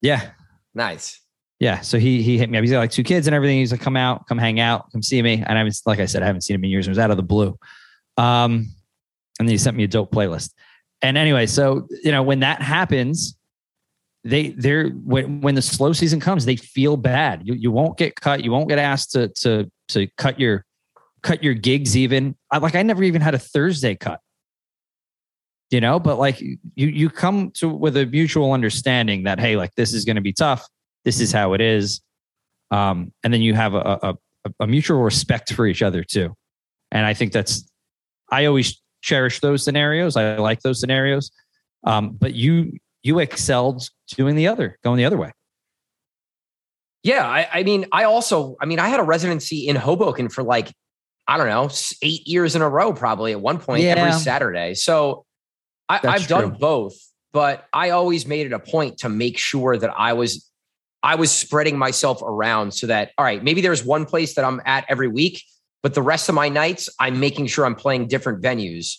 [0.00, 0.30] Yeah.
[0.74, 1.20] Nice.
[1.58, 1.80] Yeah.
[1.80, 2.62] So he he hit me up.
[2.62, 3.58] He's got like two kids and everything.
[3.58, 5.42] He's like, come out, come hang out, come see me.
[5.44, 6.86] And I was like I said, I haven't seen him in years.
[6.86, 7.58] It was out of the blue.
[8.16, 8.68] Um,
[9.38, 10.52] and then he sent me a dope playlist
[11.02, 13.36] and anyway, so you know when that happens,
[14.24, 17.42] they they're when when the slow season comes, they feel bad.
[17.44, 18.42] You you won't get cut.
[18.42, 20.64] You won't get asked to to to cut your
[21.22, 21.96] cut your gigs.
[21.96, 24.20] Even I, like I never even had a Thursday cut.
[25.70, 29.74] You know, but like you you come to with a mutual understanding that hey, like
[29.76, 30.66] this is going to be tough.
[31.04, 32.00] This is how it is,
[32.70, 34.14] um, and then you have a, a
[34.60, 36.34] a mutual respect for each other too.
[36.90, 37.70] And I think that's
[38.32, 40.16] I always cherish those scenarios.
[40.16, 41.30] I like those scenarios.
[41.84, 45.32] Um, but you you excelled doing the other, going the other way.
[47.02, 50.42] Yeah, I, I mean, I also, I mean, I had a residency in Hoboken for
[50.42, 50.72] like
[51.28, 51.68] I don't know,
[52.02, 53.94] eight years in a row, probably at one point Yeah.
[53.96, 54.74] every Saturday.
[54.74, 55.26] So
[55.88, 56.94] I, I've done both,
[57.32, 60.50] but I always made it a point to make sure that I was
[61.02, 64.60] I was spreading myself around so that all right, maybe there's one place that I'm
[64.64, 65.44] at every week,
[65.82, 68.96] but the rest of my nights I'm making sure I'm playing different venues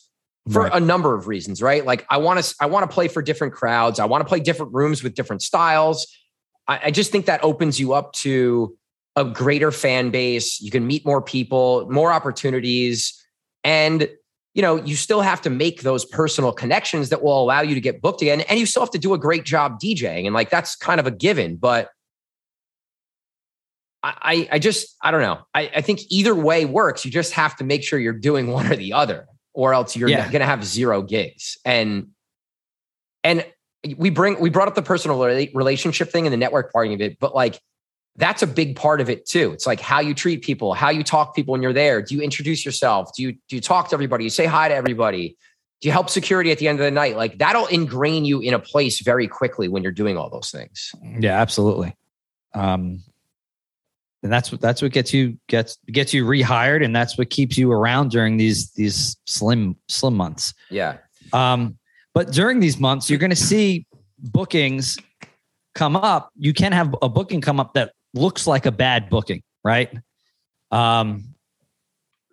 [0.51, 0.73] for Right.
[0.73, 1.85] a number of reasons, right?
[1.85, 3.99] Like I want to I want to play for different crowds.
[3.99, 6.07] I want to play different rooms with different styles.
[6.67, 8.75] I, I just think that opens you up to
[9.15, 10.61] a greater fan base.
[10.61, 13.13] You can meet more people, more opportunities,
[13.63, 14.09] and
[14.53, 17.81] you know you still have to make those personal connections that will allow you to
[17.81, 20.49] get booked again, and you still have to do a great job DJing, and like
[20.49, 21.57] that's kind of a given.
[21.57, 21.89] But
[24.03, 25.39] I, I I just I don't know.
[25.53, 27.03] I, I think either way works.
[27.05, 30.09] You just have to make sure you're doing one or the other, or else you're
[30.09, 30.23] Yeah.
[30.25, 31.57] going to have zero gigs.
[31.65, 32.07] And
[33.23, 33.45] and
[33.97, 37.17] we bring we brought up the personal relationship thing and the network part of it,
[37.19, 37.59] but like
[38.15, 39.51] that's a big part of it too.
[39.53, 42.01] It's like how you treat people, how you talk to people when you're there.
[42.01, 43.11] Do you introduce yourself?
[43.15, 44.23] Do you do you talk to everybody?
[44.25, 45.37] You say hi to everybody?
[45.81, 47.15] Do you help security at the end of the night?
[47.15, 50.91] Like that'll ingrain you in a place very quickly when you're doing all those things.
[51.19, 51.95] Yeah, absolutely.
[52.53, 53.03] Um,
[54.23, 57.57] and that's what that's what gets you gets gets you rehired, and that's what keeps
[57.57, 60.53] you around during these these slim slim months.
[60.69, 60.97] Yeah.
[61.31, 61.77] Um,
[62.13, 63.85] but during these months, you're going to see
[64.17, 64.97] bookings
[65.75, 66.31] come up.
[66.35, 69.89] You can have a booking come up that looks like a bad booking, right?
[70.71, 71.35] Um,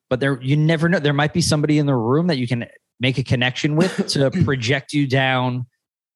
[0.09, 0.99] but there, you never know.
[0.99, 2.67] There might be somebody in the room that you can
[3.01, 5.67] make a connection with to project you down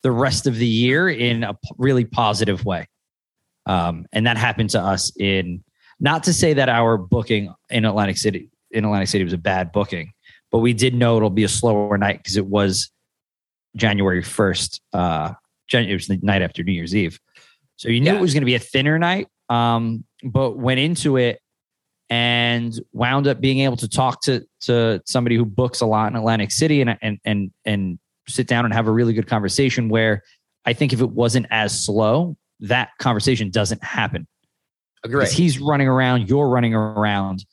[0.03, 2.87] the rest of the year in a really positive way.
[3.71, 5.63] Um, and that happened to us in
[6.01, 9.71] not to say that our booking in Atlantic City in Atlantic City was a bad
[9.71, 10.13] booking,
[10.51, 12.91] but we did know it'll be a slower night because it was
[13.77, 14.81] January 1st.
[14.93, 15.33] Uh,
[15.73, 17.21] it was the night after New Year's Eve.
[17.77, 18.19] So you knew Yeah.
[18.19, 21.41] it was going to be a thinner night, um, but went into it
[22.09, 26.17] and wound up being able to talk to to somebody who books a lot in
[26.17, 30.23] Atlantic City and and and and sit down and have a really good conversation where
[30.65, 34.27] I think if it wasn't as slow, that conversation doesn't happen
[35.05, 35.21] Agree.
[35.21, 37.45] because he's running around, you're running around.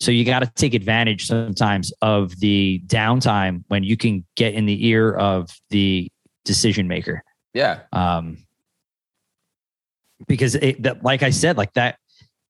[0.00, 4.66] So you got to take advantage sometimes of the downtime when you can get in
[4.66, 6.10] the ear of the
[6.44, 7.22] decision maker.
[7.54, 7.80] Yeah.
[7.92, 8.38] Um,
[10.26, 11.98] because it, that, like I said, like that,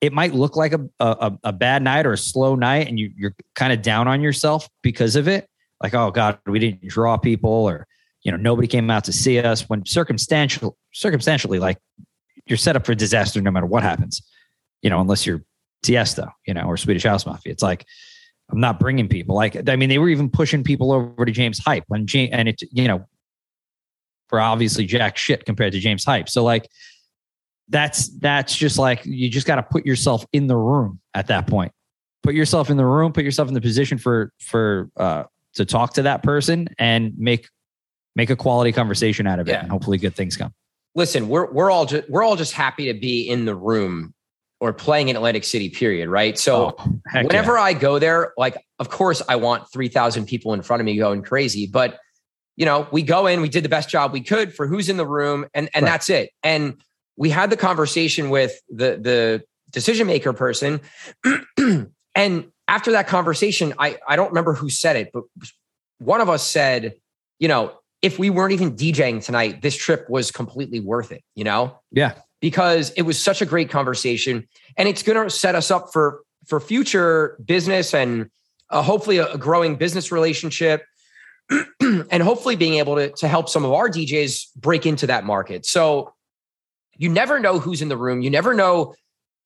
[0.00, 3.12] it might look like a, a, a bad night or a slow night and you,
[3.16, 5.48] you're kind of down on yourself because of it.
[5.82, 7.86] Like, oh God, we didn't draw people or,
[8.22, 11.78] you know, nobody came out to see us when circumstantial, circumstantially, like
[12.46, 14.22] you're set up for disaster no matter what happens,
[14.82, 15.42] you know, unless you're
[15.84, 17.52] Tiesto, you know, or Swedish House Mafia.
[17.52, 17.84] It's like,
[18.50, 19.34] I'm not bringing people.
[19.34, 22.48] Like, I mean, they were even pushing people over to James Hype when James, and
[22.48, 23.06] it, you know,
[24.28, 26.28] for obviously jack shit compared to James Hype.
[26.28, 26.68] So like,
[27.68, 31.46] that's that's just like you just got to put yourself in the room at that
[31.46, 31.72] point.
[32.22, 33.12] Put yourself in the room.
[33.12, 37.48] Put yourself in the position for for uh, to talk to that person and make
[38.16, 39.60] make a quality conversation out of it, Yeah.
[39.60, 40.52] and hopefully good things come.
[40.94, 44.12] listen, we're we're all just we're all just happy to be in the room
[44.60, 46.08] or playing in Atlantic City, period.
[46.08, 46.38] Right.
[46.38, 50.80] So Oh, whenever I go there, like of course I want 3,000 people in front
[50.80, 51.98] of me going crazy, but
[52.56, 54.98] you know, we go in, we did the best job we could for who's in
[54.98, 55.90] the room and and Right.
[55.90, 56.30] that's it.
[56.42, 56.76] And
[57.16, 60.80] we had the conversation with the the decision maker person
[62.14, 65.24] and after that conversation, I I don't remember who said it, but
[65.98, 66.94] one of us said,
[67.38, 67.72] you know,
[68.02, 71.78] if we weren't even DJing tonight, this trip was completely worth it, you know?
[71.92, 72.14] Yeah.
[72.40, 76.20] Because it was such a great conversation and it's going to set us up for
[76.48, 78.28] for future business and
[78.70, 80.82] uh, hopefully a, a growing business relationship
[81.80, 85.64] and hopefully being able to to help some of our DJs break into that market.
[85.64, 86.12] So
[86.96, 88.22] you never know who's in the room.
[88.22, 88.94] You never know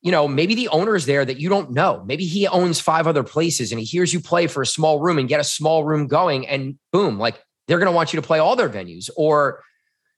[0.03, 2.05] you know, maybe the owner's there that you don't know.
[2.07, 5.19] Maybe he owns five other places and he hears you play for a small room
[5.19, 8.26] and get a small room going and boom, like they're going to want you to
[8.26, 9.11] play all their venues.
[9.16, 9.62] Or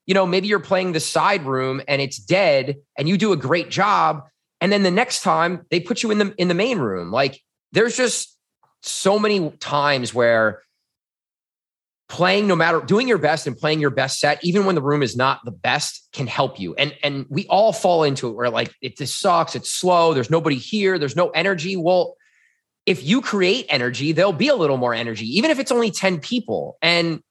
[0.06, 3.36] you know, maybe you're playing the side room and it's dead and you do a
[3.36, 4.22] great job
[4.60, 7.10] and then the next time they put you in the in the main room.
[7.10, 7.40] Like
[7.72, 8.36] there's just
[8.82, 10.62] so many times where
[12.08, 15.02] playing no matter doing your best and playing your best set even when the room
[15.02, 16.74] is not the best can help you.
[16.74, 20.30] And and we all fall into it where like it just sucks it's slow there's
[20.30, 21.76] nobody here there's no energy.
[21.76, 22.16] Well
[22.86, 26.20] if you create energy there'll be a little more energy even if it's only 10
[26.20, 26.78] people.
[26.82, 27.22] And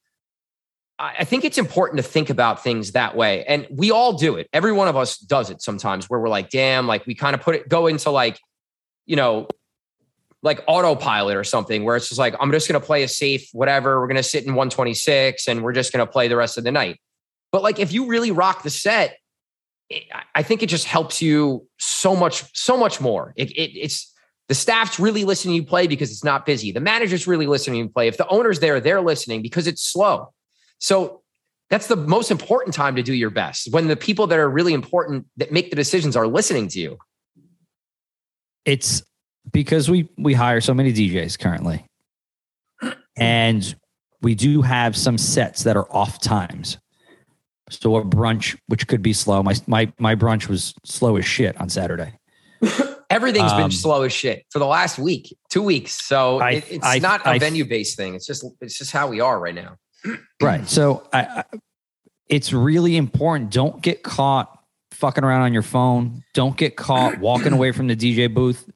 [0.99, 3.45] I think it's important to think about things that way.
[3.45, 4.49] And we all do it.
[4.51, 7.41] Every one of us does it sometimes where we're like, damn, like we kind of
[7.41, 8.39] put it, go into like,
[9.05, 9.47] you know,
[10.41, 13.47] like autopilot or something where it's just like, I'm just going to play a safe,
[13.51, 13.99] whatever.
[13.99, 16.63] We're going to sit in 126 and we're just going to play the rest of
[16.63, 16.99] the night.
[17.51, 19.17] But like, if you really rock the set,
[20.33, 23.33] I think it just helps you so much, so much more.
[23.35, 24.13] It, it, it's,
[24.47, 26.71] The staff's really listening to you play because it's not busy.
[26.71, 28.07] The manager's really listening to you play.
[28.07, 30.33] If the owner's there, they're listening because it's slow.
[30.79, 31.21] So
[31.69, 34.73] that's the most important time to do your best when the people that are really
[34.73, 36.97] important that make the decisions are listening to you.
[38.65, 39.01] It's
[39.51, 41.85] because we we hire so many DJs currently.
[43.17, 43.75] And
[44.21, 46.77] we do have some sets that are off times.
[47.69, 49.43] So a brunch, which could be slow.
[49.43, 52.13] My my my brunch was slow as shit on Saturday.
[53.09, 56.05] Everything's um, been slow as shit for the last week, two weeks.
[56.05, 58.15] So I, it, it's I, not a venue based thing.
[58.15, 59.77] It's just it's just how we are right now.
[60.41, 60.67] Right.
[60.67, 61.43] So I,
[62.29, 63.51] it's really important.
[63.51, 64.51] Don't get caught
[64.91, 66.23] fucking around on your phone.
[66.33, 68.69] Don't get caught walking away from the DJ booth.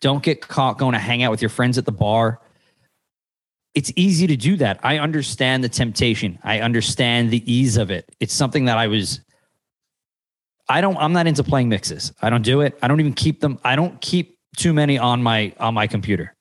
[0.00, 2.40] Don't get caught going to hang out with your friends at the bar
[3.78, 4.80] it's easy to do that.
[4.82, 6.38] I understand the temptation.
[6.42, 8.12] I understand the ease of it.
[8.18, 9.20] It's something that I was
[10.68, 12.12] I don't I'm not into playing mixes.
[12.20, 12.76] I don't do it.
[12.82, 13.60] I don't even keep them.
[13.62, 16.34] I don't keep too many on my on my computer.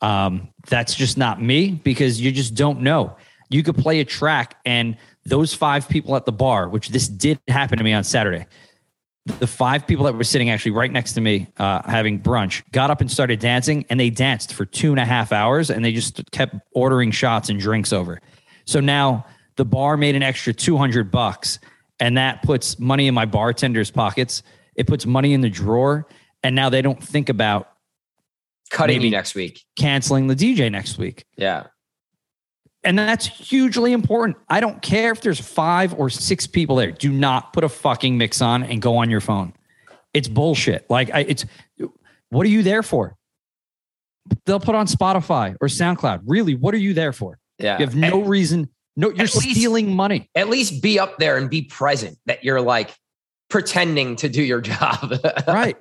[0.00, 3.16] Um that's just not me because you just don't know.
[3.50, 7.38] You could play a track and those five people at the bar, which this did
[7.48, 8.46] happen to me on Saturday
[9.24, 12.90] the five people that were sitting actually right next to me uh, having brunch got
[12.90, 15.92] up and started dancing and they danced for two and a half hours and they
[15.92, 18.20] just kept ordering shots and drinks over
[18.64, 19.24] so now
[19.56, 21.60] the bar made an extra 200 bucks
[22.00, 24.42] and that puts money in my bartender's pockets
[24.74, 26.06] it puts money in the drawer
[26.42, 27.71] and now they don't think about
[28.72, 31.66] cutting me next week canceling the dj next week yeah
[32.84, 34.36] and that's hugely important.
[34.48, 36.90] I don't care if there's five or six people there.
[36.90, 39.52] Do not put a fucking mix on and go on your phone.
[40.12, 40.86] It's bullshit.
[40.90, 41.44] Like I, it's
[42.30, 43.16] what are you there for?
[44.46, 46.22] They'll put on Spotify or SoundCloud.
[46.26, 47.38] Really, what are you there for?
[47.58, 47.78] Yeah.
[47.78, 48.68] You have no and, reason.
[48.96, 50.30] No, you're stealing least, money.
[50.34, 52.94] At least be up there and be present that you're like
[53.48, 55.14] pretending to do your job.
[55.46, 55.76] right.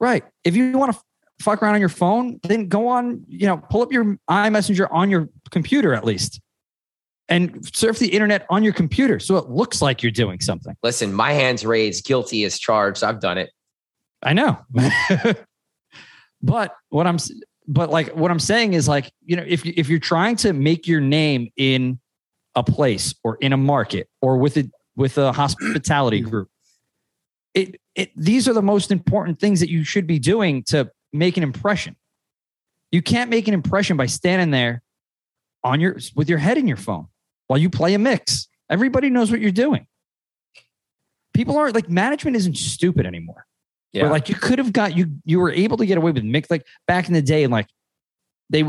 [0.00, 0.24] Right.
[0.44, 1.00] If you want to
[1.40, 5.10] fuck around on your phone, then go on, you know, pull up your iMessenger on
[5.10, 6.40] your computer at least
[7.30, 10.76] and surf the internet on your computer so it looks like you're doing something.
[10.82, 13.04] Listen, my hands raised, guilty as charged.
[13.04, 13.50] I've done it.
[14.22, 14.58] I know.
[16.42, 17.18] but what I'm
[17.66, 20.86] but like what I'm saying is like, you know, if if you're trying to make
[20.86, 22.00] your name in
[22.56, 26.48] a place or in a market or with a with a hospitality group,
[27.54, 31.36] it it these are the most important things that you should be doing to make
[31.36, 31.96] an impression.
[32.90, 34.82] You can't make an impression by standing there
[35.62, 37.06] on your with your head in your phone
[37.46, 38.48] while you play a mix.
[38.68, 39.86] Everybody knows what you're doing.
[41.34, 43.46] People aren't like management isn't stupid anymore.
[43.92, 44.02] Yeah.
[44.02, 46.50] Where like you could have got you you were able to get away with mix
[46.50, 47.66] like back in the day and like
[48.48, 48.64] they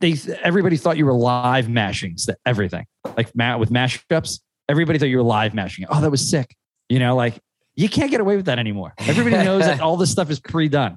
[0.00, 4.40] they everybody thought you were live mashing everything like with mashups.
[4.68, 5.86] Everybody thought you were live mashing.
[5.88, 6.56] Oh, that was sick.
[6.88, 7.38] You know, like
[7.74, 8.94] you can't get away with that anymore.
[8.98, 10.96] Everybody knows that all this stuff is pre-done.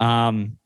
[0.00, 0.58] Um,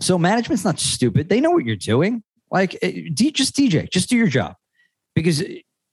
[0.00, 1.28] so management's not stupid.
[1.28, 2.22] They know what you're doing.
[2.50, 4.54] Like, eh, just DJ, just do your job.
[5.14, 5.42] Because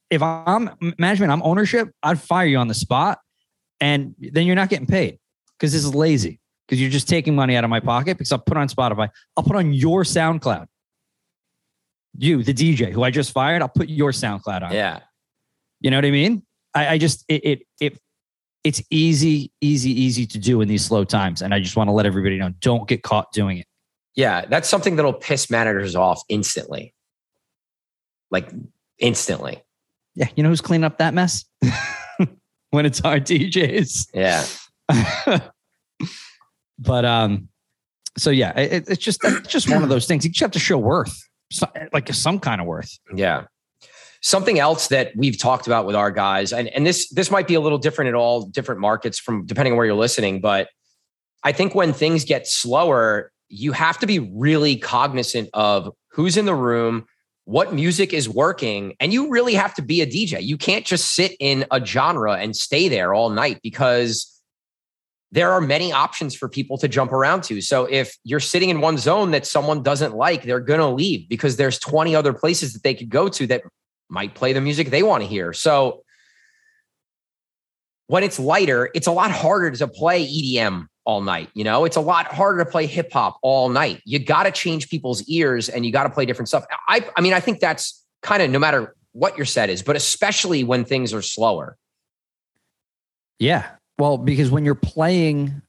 [0.09, 3.19] if I'm management, I'm ownership, I'd fire you on the spot,
[3.79, 5.19] and then you're not getting paid
[5.57, 6.39] because this is lazy.
[6.67, 8.17] Because you're just taking money out of my pocket.
[8.17, 10.67] Because I'll put on Spotify, I'll put on your SoundCloud.
[12.17, 14.73] You, the DJ who I just fired, I'll put your SoundCloud on.
[14.73, 14.99] Yeah.
[15.79, 16.43] You know what I mean?
[16.73, 17.99] I, I just it, it it
[18.63, 21.41] it's easy, easy, easy to do in these slow times.
[21.41, 23.67] And I just want to let everybody know don't get caught doing it.
[24.15, 26.93] Yeah, that's something that'll piss managers off instantly.
[28.29, 28.49] Like
[28.99, 29.63] instantly.
[30.15, 30.27] Yeah.
[30.35, 31.45] You know who's cleaning up that mess?
[32.71, 34.09] when it's our DJs.
[34.13, 34.45] Yeah.
[36.79, 37.49] but um,
[38.17, 40.25] so yeah, it, it's just it's just one of those things.
[40.25, 41.15] You just have to show worth,
[41.93, 42.91] like some kind of worth.
[43.15, 43.45] Yeah.
[44.21, 47.55] Something else that we've talked about with our guys, and, and this this might be
[47.55, 50.69] a little different in all different markets from depending on where you're listening, but
[51.43, 56.45] I think when things get slower, you have to be really cognizant of who's in
[56.45, 57.05] the room,
[57.45, 60.41] what music is working, and you really have to be a DJ.
[60.43, 64.27] You can't just sit in a genre and stay there all night because
[65.31, 67.61] there are many options for people to jump around to.
[67.61, 71.27] So if you're sitting in one zone that someone doesn't like, they're going to leave
[71.29, 73.61] because there's 20 other places that they could go to that
[74.11, 75.53] might play the music they want to hear.
[75.53, 76.03] So
[78.07, 81.49] when it's lighter, it's a lot harder to play EDM all night.
[81.53, 84.01] You know, it's a lot harder to play hip hop all night.
[84.05, 86.65] You got to change people's ears and you got to play different stuff.
[86.89, 89.95] I, I mean, I think that's kind of no matter what your set is, but
[89.95, 91.77] especially when things are slower.
[93.39, 93.65] Yeah.
[93.97, 95.61] Well, because when you're playing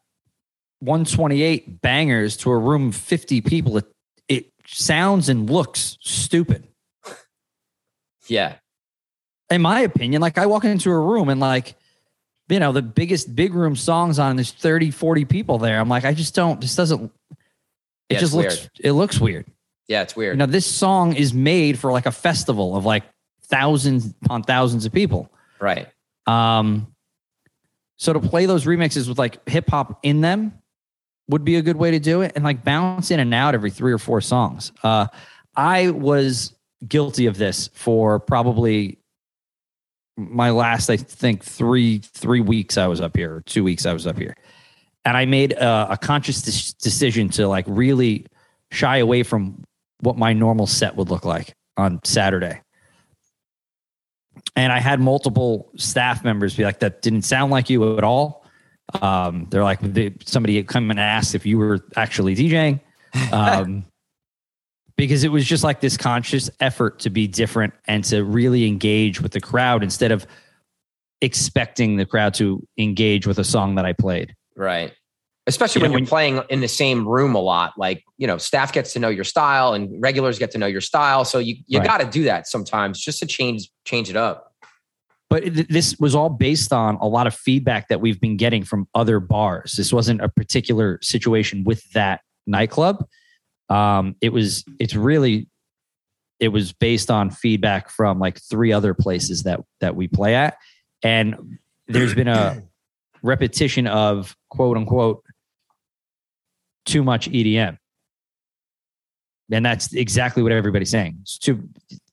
[0.80, 3.86] 128 bangers to a room of 50 people, it,
[4.28, 6.66] it sounds and looks stupid.
[8.32, 8.56] Yeah.
[9.50, 11.74] In my opinion, like I walk into a room and like
[12.48, 14.36] you know, the biggest big room songs on.
[14.36, 15.80] There's 30, 40 people there.
[15.80, 16.60] I'm like, I just don't.
[16.60, 17.10] This doesn't.
[18.10, 18.58] It Yeah, just looks.
[18.58, 18.70] weird.
[18.80, 19.46] It looks weird.
[19.88, 20.34] Yeah, it's weird.
[20.34, 23.04] You know, this song is made for like a festival of like
[23.44, 25.30] thousands upon thousands of people.
[25.60, 25.88] right.
[26.26, 26.88] Um,
[27.96, 30.52] so to play those remixes with like hip hop in them
[31.28, 33.70] would be a good way to do it, and like bounce in and out every
[33.70, 34.72] three or four songs.
[34.82, 35.06] Uh,
[35.56, 36.52] I was
[36.88, 38.98] guilty of this for probably
[40.16, 44.06] my last, I think three three weeks I was up here, two weeks I was
[44.06, 44.36] up here,
[45.04, 48.26] and I made a, a conscious des- decision to like really
[48.70, 49.64] shy away from
[50.00, 52.60] what my normal set would look like on Saturday.
[54.56, 58.42] And I had multiple staff members be like, "That didn't sound like you at all."
[59.00, 62.80] Um, they're like, they, somebody come and asked if you were actually DJing,
[63.32, 63.84] um,
[65.08, 69.20] because it was just like this conscious effort to be different and to really engage
[69.20, 70.24] with the crowd instead of
[71.20, 74.36] expecting the crowd to engage with a song that I played.
[74.56, 74.92] Right.
[75.48, 77.72] Especially You know, when you're playing in the same room a lot.
[77.76, 80.80] Like, you know, staff gets to know your style and regulars get to know your
[80.80, 81.24] style.
[81.24, 81.88] So you, you Right.
[81.88, 84.54] got to do that sometimes just to change change it up.
[85.28, 88.62] but it, this was all based on a lot of feedback that we've been getting
[88.62, 89.72] from other bars.
[89.72, 93.04] This wasn't a particular situation with that nightclub.
[93.72, 94.64] Um, it was.
[94.78, 95.48] It's really.
[96.40, 100.56] It was based on feedback from like three other places that that we play at,
[101.02, 102.62] and there's been a
[103.22, 105.22] repetition of quote unquote
[106.84, 107.78] too much EDM.
[109.52, 111.18] And that's exactly what everybody's saying.
[111.22, 111.68] It's too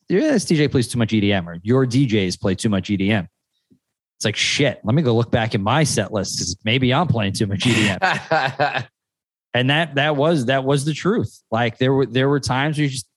[0.10, 3.28] yeah, this DJ plays too much EDM, or your DJs play too much EDM.
[4.18, 4.82] It's like shit.
[4.84, 7.62] Let me go look back at my set list because maybe I'm playing too much
[7.62, 8.88] EDM.
[9.54, 11.42] and that that was that was the truth.
[11.52, 13.08] Like there were there were times where you just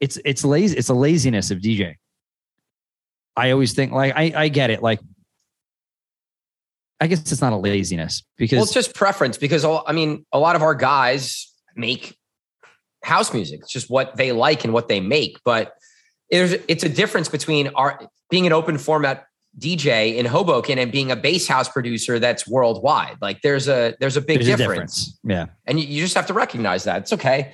[0.00, 0.76] it's it's lazy.
[0.76, 1.96] It's a laziness of DJ.
[3.36, 4.82] I always think like I I get it.
[4.82, 5.00] Like
[7.00, 10.26] I guess it's not a laziness because well, it's just preference because all, I mean,
[10.32, 12.16] a lot of our guys make
[13.04, 13.60] house music.
[13.60, 15.38] It's just what they like and what they make.
[15.44, 15.74] But
[16.30, 18.00] there's it's a difference between our
[18.30, 19.27] being an open format
[19.58, 23.16] DJ in Hoboken and being a bass house producer that's worldwide.
[23.20, 25.06] Like there's a there's a big there's a difference.
[25.06, 25.20] difference.
[25.24, 25.46] Yeah.
[25.66, 27.52] and you, you just have to recognize that it's okay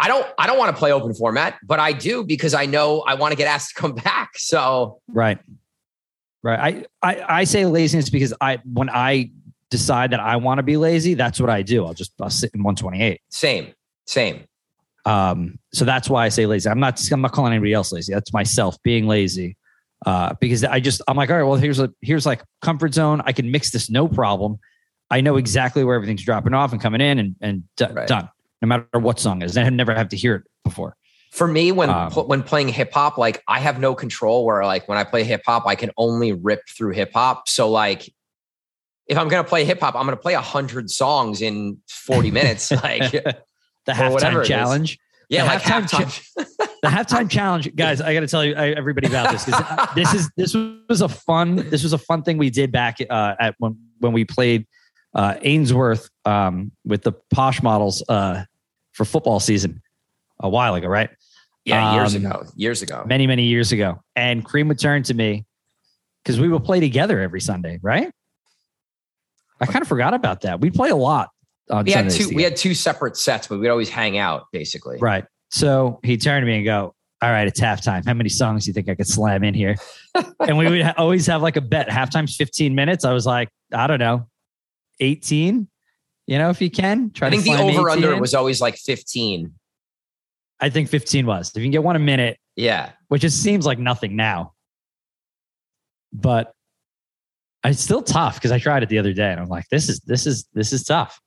[0.00, 3.00] i don't i don't want to play open format but i do because i know
[3.00, 5.38] i want to get asked to come back so Right.
[6.42, 6.86] Right.
[7.02, 9.30] I, I, I say laziness because I when I
[9.70, 11.84] decide that I want to be lazy, that's what I do.
[11.84, 13.20] I'll just I'll sit in 128.
[13.28, 13.74] same
[14.06, 14.44] same
[15.04, 16.68] Um, so that's why I say lazy.
[16.68, 18.14] I'm not I'm not calling anybody else lazy.
[18.14, 19.56] That's myself being lazy.
[20.06, 23.20] Uh, because I just I'm like, all right, well, here's a here's like comfort zone.
[23.24, 24.58] I can mix this no problem.
[25.10, 28.06] I know exactly where everything's dropping off and coming in and and d- Right.
[28.06, 28.28] done.
[28.62, 30.96] No matter what song is, I never have to hear it before.
[31.32, 34.64] for me when Um, pl- when playing hip hop like i have no control where
[34.64, 38.08] like when i play hip hop i can only rip through hip hop so like
[39.06, 41.76] if i'm going to play hip hop i'm going to play a 100 songs in
[41.88, 44.98] 40 minutes like the halftime challenge.
[45.28, 48.00] Yeah The like halftime halftime the halftime challenge, guys.
[48.00, 49.44] I got to tell you, I, everybody about this
[49.94, 50.54] this is this
[50.88, 54.12] was a fun this was a fun thing we did back uh, at when when
[54.12, 54.66] we played
[55.14, 58.44] uh, Ainsworth um, with the posh models uh,
[58.92, 59.82] for football season
[60.40, 61.10] a while ago, right?
[61.64, 65.14] yeah years Um, ago years ago Many many years ago, and Cream would turn to
[65.14, 65.44] me
[66.22, 68.10] because we would play together every Sunday, right?
[69.60, 70.60] I kind of forgot about that.
[70.60, 71.30] We play a lot
[71.70, 74.98] on we had two we had two separate sets but we'd always hang out basically
[74.98, 75.24] Right.
[75.50, 78.04] So he turned to me and go, All right, it's halftime.
[78.04, 79.76] How many songs do you think I could slam in here?
[80.40, 81.88] and we would ha- always have like a bet.
[81.88, 83.04] Halftime's 15 minutes.
[83.04, 84.28] I was like, I don't know,
[85.00, 85.68] 18,
[86.26, 87.10] you know, if you can.
[87.10, 88.20] Try i think to the over under in.
[88.20, 89.52] was always like 15
[90.60, 91.50] I think 15 was.
[91.50, 94.52] If you can get one a minute, yeah which just seems like nothing now.
[96.12, 96.52] But
[97.64, 100.00] it's still tough because I tried it the other day and I'm like, this is
[100.00, 101.20] this is this is tough.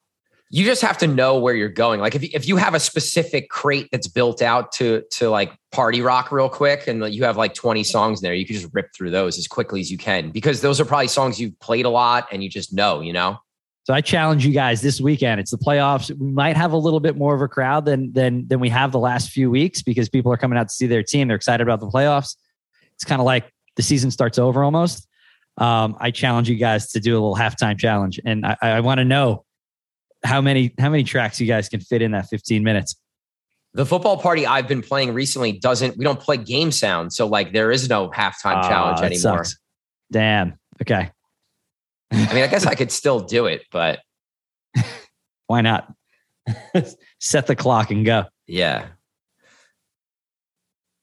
[0.54, 2.02] You just have to know where you're going.
[2.02, 6.02] Like if if you have a specific crate that's built out to to like party
[6.02, 8.93] rock real quick, and you have like 20 songs in there, you can just rip
[8.93, 11.89] through those as quickly as you can because those are probably songs you've played a
[11.89, 13.39] lot and you just know, you know.
[13.86, 15.39] So I challenge you guys this weekend.
[15.39, 16.12] It's the playoffs.
[16.16, 18.91] We might have a little bit more of a crowd than than than we have
[18.91, 21.30] the last few weeks because people are coming out to see their team.
[21.30, 22.36] They're excited about the playoffs.
[22.95, 25.08] It's kind of like the season starts over almost.
[25.58, 28.99] Um, I challenge you guys to do a little halftime challenge, and I, I want
[28.99, 29.45] to know
[30.24, 32.95] how many how many tracks you guys can fit in that 15 minutes.
[33.74, 35.97] The football party I've been playing recently doesn't.
[35.97, 39.43] We don't play game sound, so like there is no halftime Ah, challenge anymore.
[39.45, 39.57] sucks.
[40.11, 40.59] Damn.
[40.82, 41.09] Okay.
[42.11, 43.99] I mean, I guess I could still do it, but
[45.47, 45.93] Why not?
[47.19, 48.26] Set the clock and go.
[48.47, 48.88] yeah.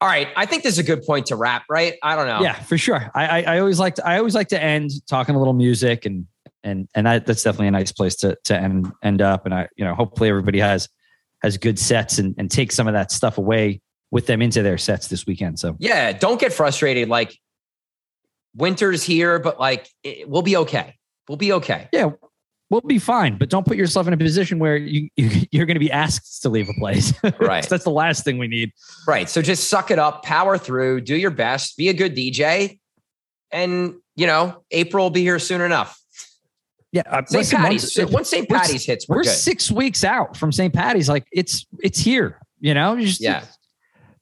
[0.01, 1.95] All right, I think this is a good point to wrap, right?
[2.05, 2.41] I don't know.
[2.41, 3.11] Yeah, for sure.
[3.17, 6.07] I, I, I always like to I always like to end talking a little music
[6.07, 6.27] and
[6.69, 9.45] and and I, that's definitely a nice place to to end end up.
[9.45, 10.89] And I you know hopefully everybody has
[11.43, 14.79] has good sets and and take some of that stuff away with them into their
[14.79, 15.59] sets this weekend.
[15.59, 17.09] So yeah, don't get frustrated.
[17.09, 17.39] Like
[18.55, 20.97] winter's here, but like it, we'll be okay.
[21.29, 21.89] We'll be okay.
[21.93, 22.11] Yeah,
[22.71, 23.39] we'll be fine.
[23.39, 26.43] But don't put yourself in a position where you, you are going to be asked
[26.43, 27.13] to leave a place.
[27.41, 27.67] Right.
[27.67, 28.73] That's the last thing we need.
[29.07, 29.29] Right.
[29.29, 32.79] So just suck it up, power through, do your best, be a good DJ,
[33.51, 35.99] and you know April will be here soon enough.
[36.93, 37.51] Yeah, uh, St.
[37.51, 37.97] Patty's.
[37.99, 38.49] Once, once St.
[38.49, 40.73] Patty's hits, we're, we're six weeks out from St.
[40.73, 41.09] Patty's.
[41.09, 42.41] Like it's it's here.
[42.61, 43.45] You know, just, yeah.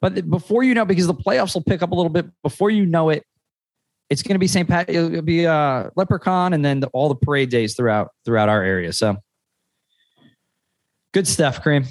[0.01, 2.85] But before you know, because the playoffs will pick up a little bit before you
[2.85, 3.25] know it,
[4.11, 4.69] it's going to be St.
[4.69, 4.91] Pat.
[4.91, 8.93] It'll be uh, Leprechaun, and then the, all the parade days throughout throughout our area.
[8.93, 9.17] So
[11.15, 11.85] good stuff, Cream.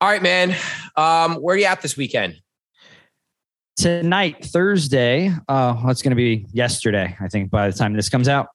[0.00, 0.54] All right, man.
[0.96, 2.40] Um, where are you at this weekend?
[3.76, 5.32] Tonight, Thursday.
[5.48, 7.50] Uh, it's going to be yesterday, I think.
[7.50, 8.48] By the time this comes out,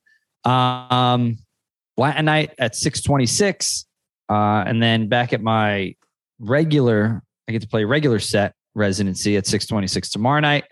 [0.46, 1.38] um,
[1.98, 3.86] Latin night at six twenty six,
[4.30, 5.96] uh, and then back at my
[6.40, 7.22] regular.
[7.48, 10.66] I get to play regular set residency at six twenty six tomorrow night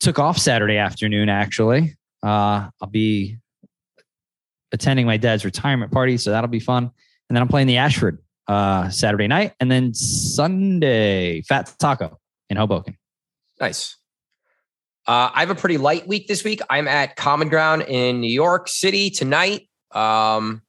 [0.00, 1.96] took off Saturday afternoon, actually.
[2.22, 3.38] Uh, I'll be
[4.72, 6.84] attending my dad's retirement party, so that'll be fun.
[6.84, 12.18] And then I'm playing the Ashford uh, Saturday night, and then Sunday, Fat Taco
[12.48, 12.96] in Hoboken.
[13.60, 13.97] Nice.
[15.08, 16.60] Uh, I have a pretty light week this week.
[16.68, 19.62] I'm at Common Ground in New York City tonight.
[19.92, 20.60] Um,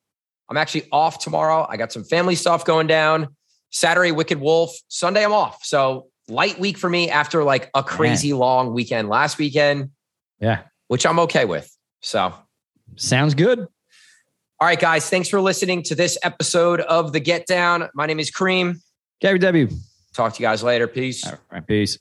[0.48, 1.68] I'm actually off tomorrow.
[1.70, 3.36] I got some family stuff going down.
[3.70, 4.74] Saturday, Wicked Wolf.
[4.88, 5.66] Sunday, I'm off.
[5.66, 8.40] So light week for me after like a crazy Man.
[8.40, 9.92] long weekend last weekend.
[10.40, 10.62] Yeah.
[10.88, 11.70] Which I'm okay with.
[12.02, 12.34] So
[12.96, 13.60] sounds good.
[13.60, 15.10] All right, guys.
[15.10, 17.90] Thanks for listening to this episode of The Get Down.
[17.94, 18.82] My name is Cream.
[19.20, 19.68] Gary W.
[20.14, 20.88] Talk to you guys later.
[20.88, 21.28] Peace.
[21.28, 21.66] All right.
[21.68, 22.00] Peace.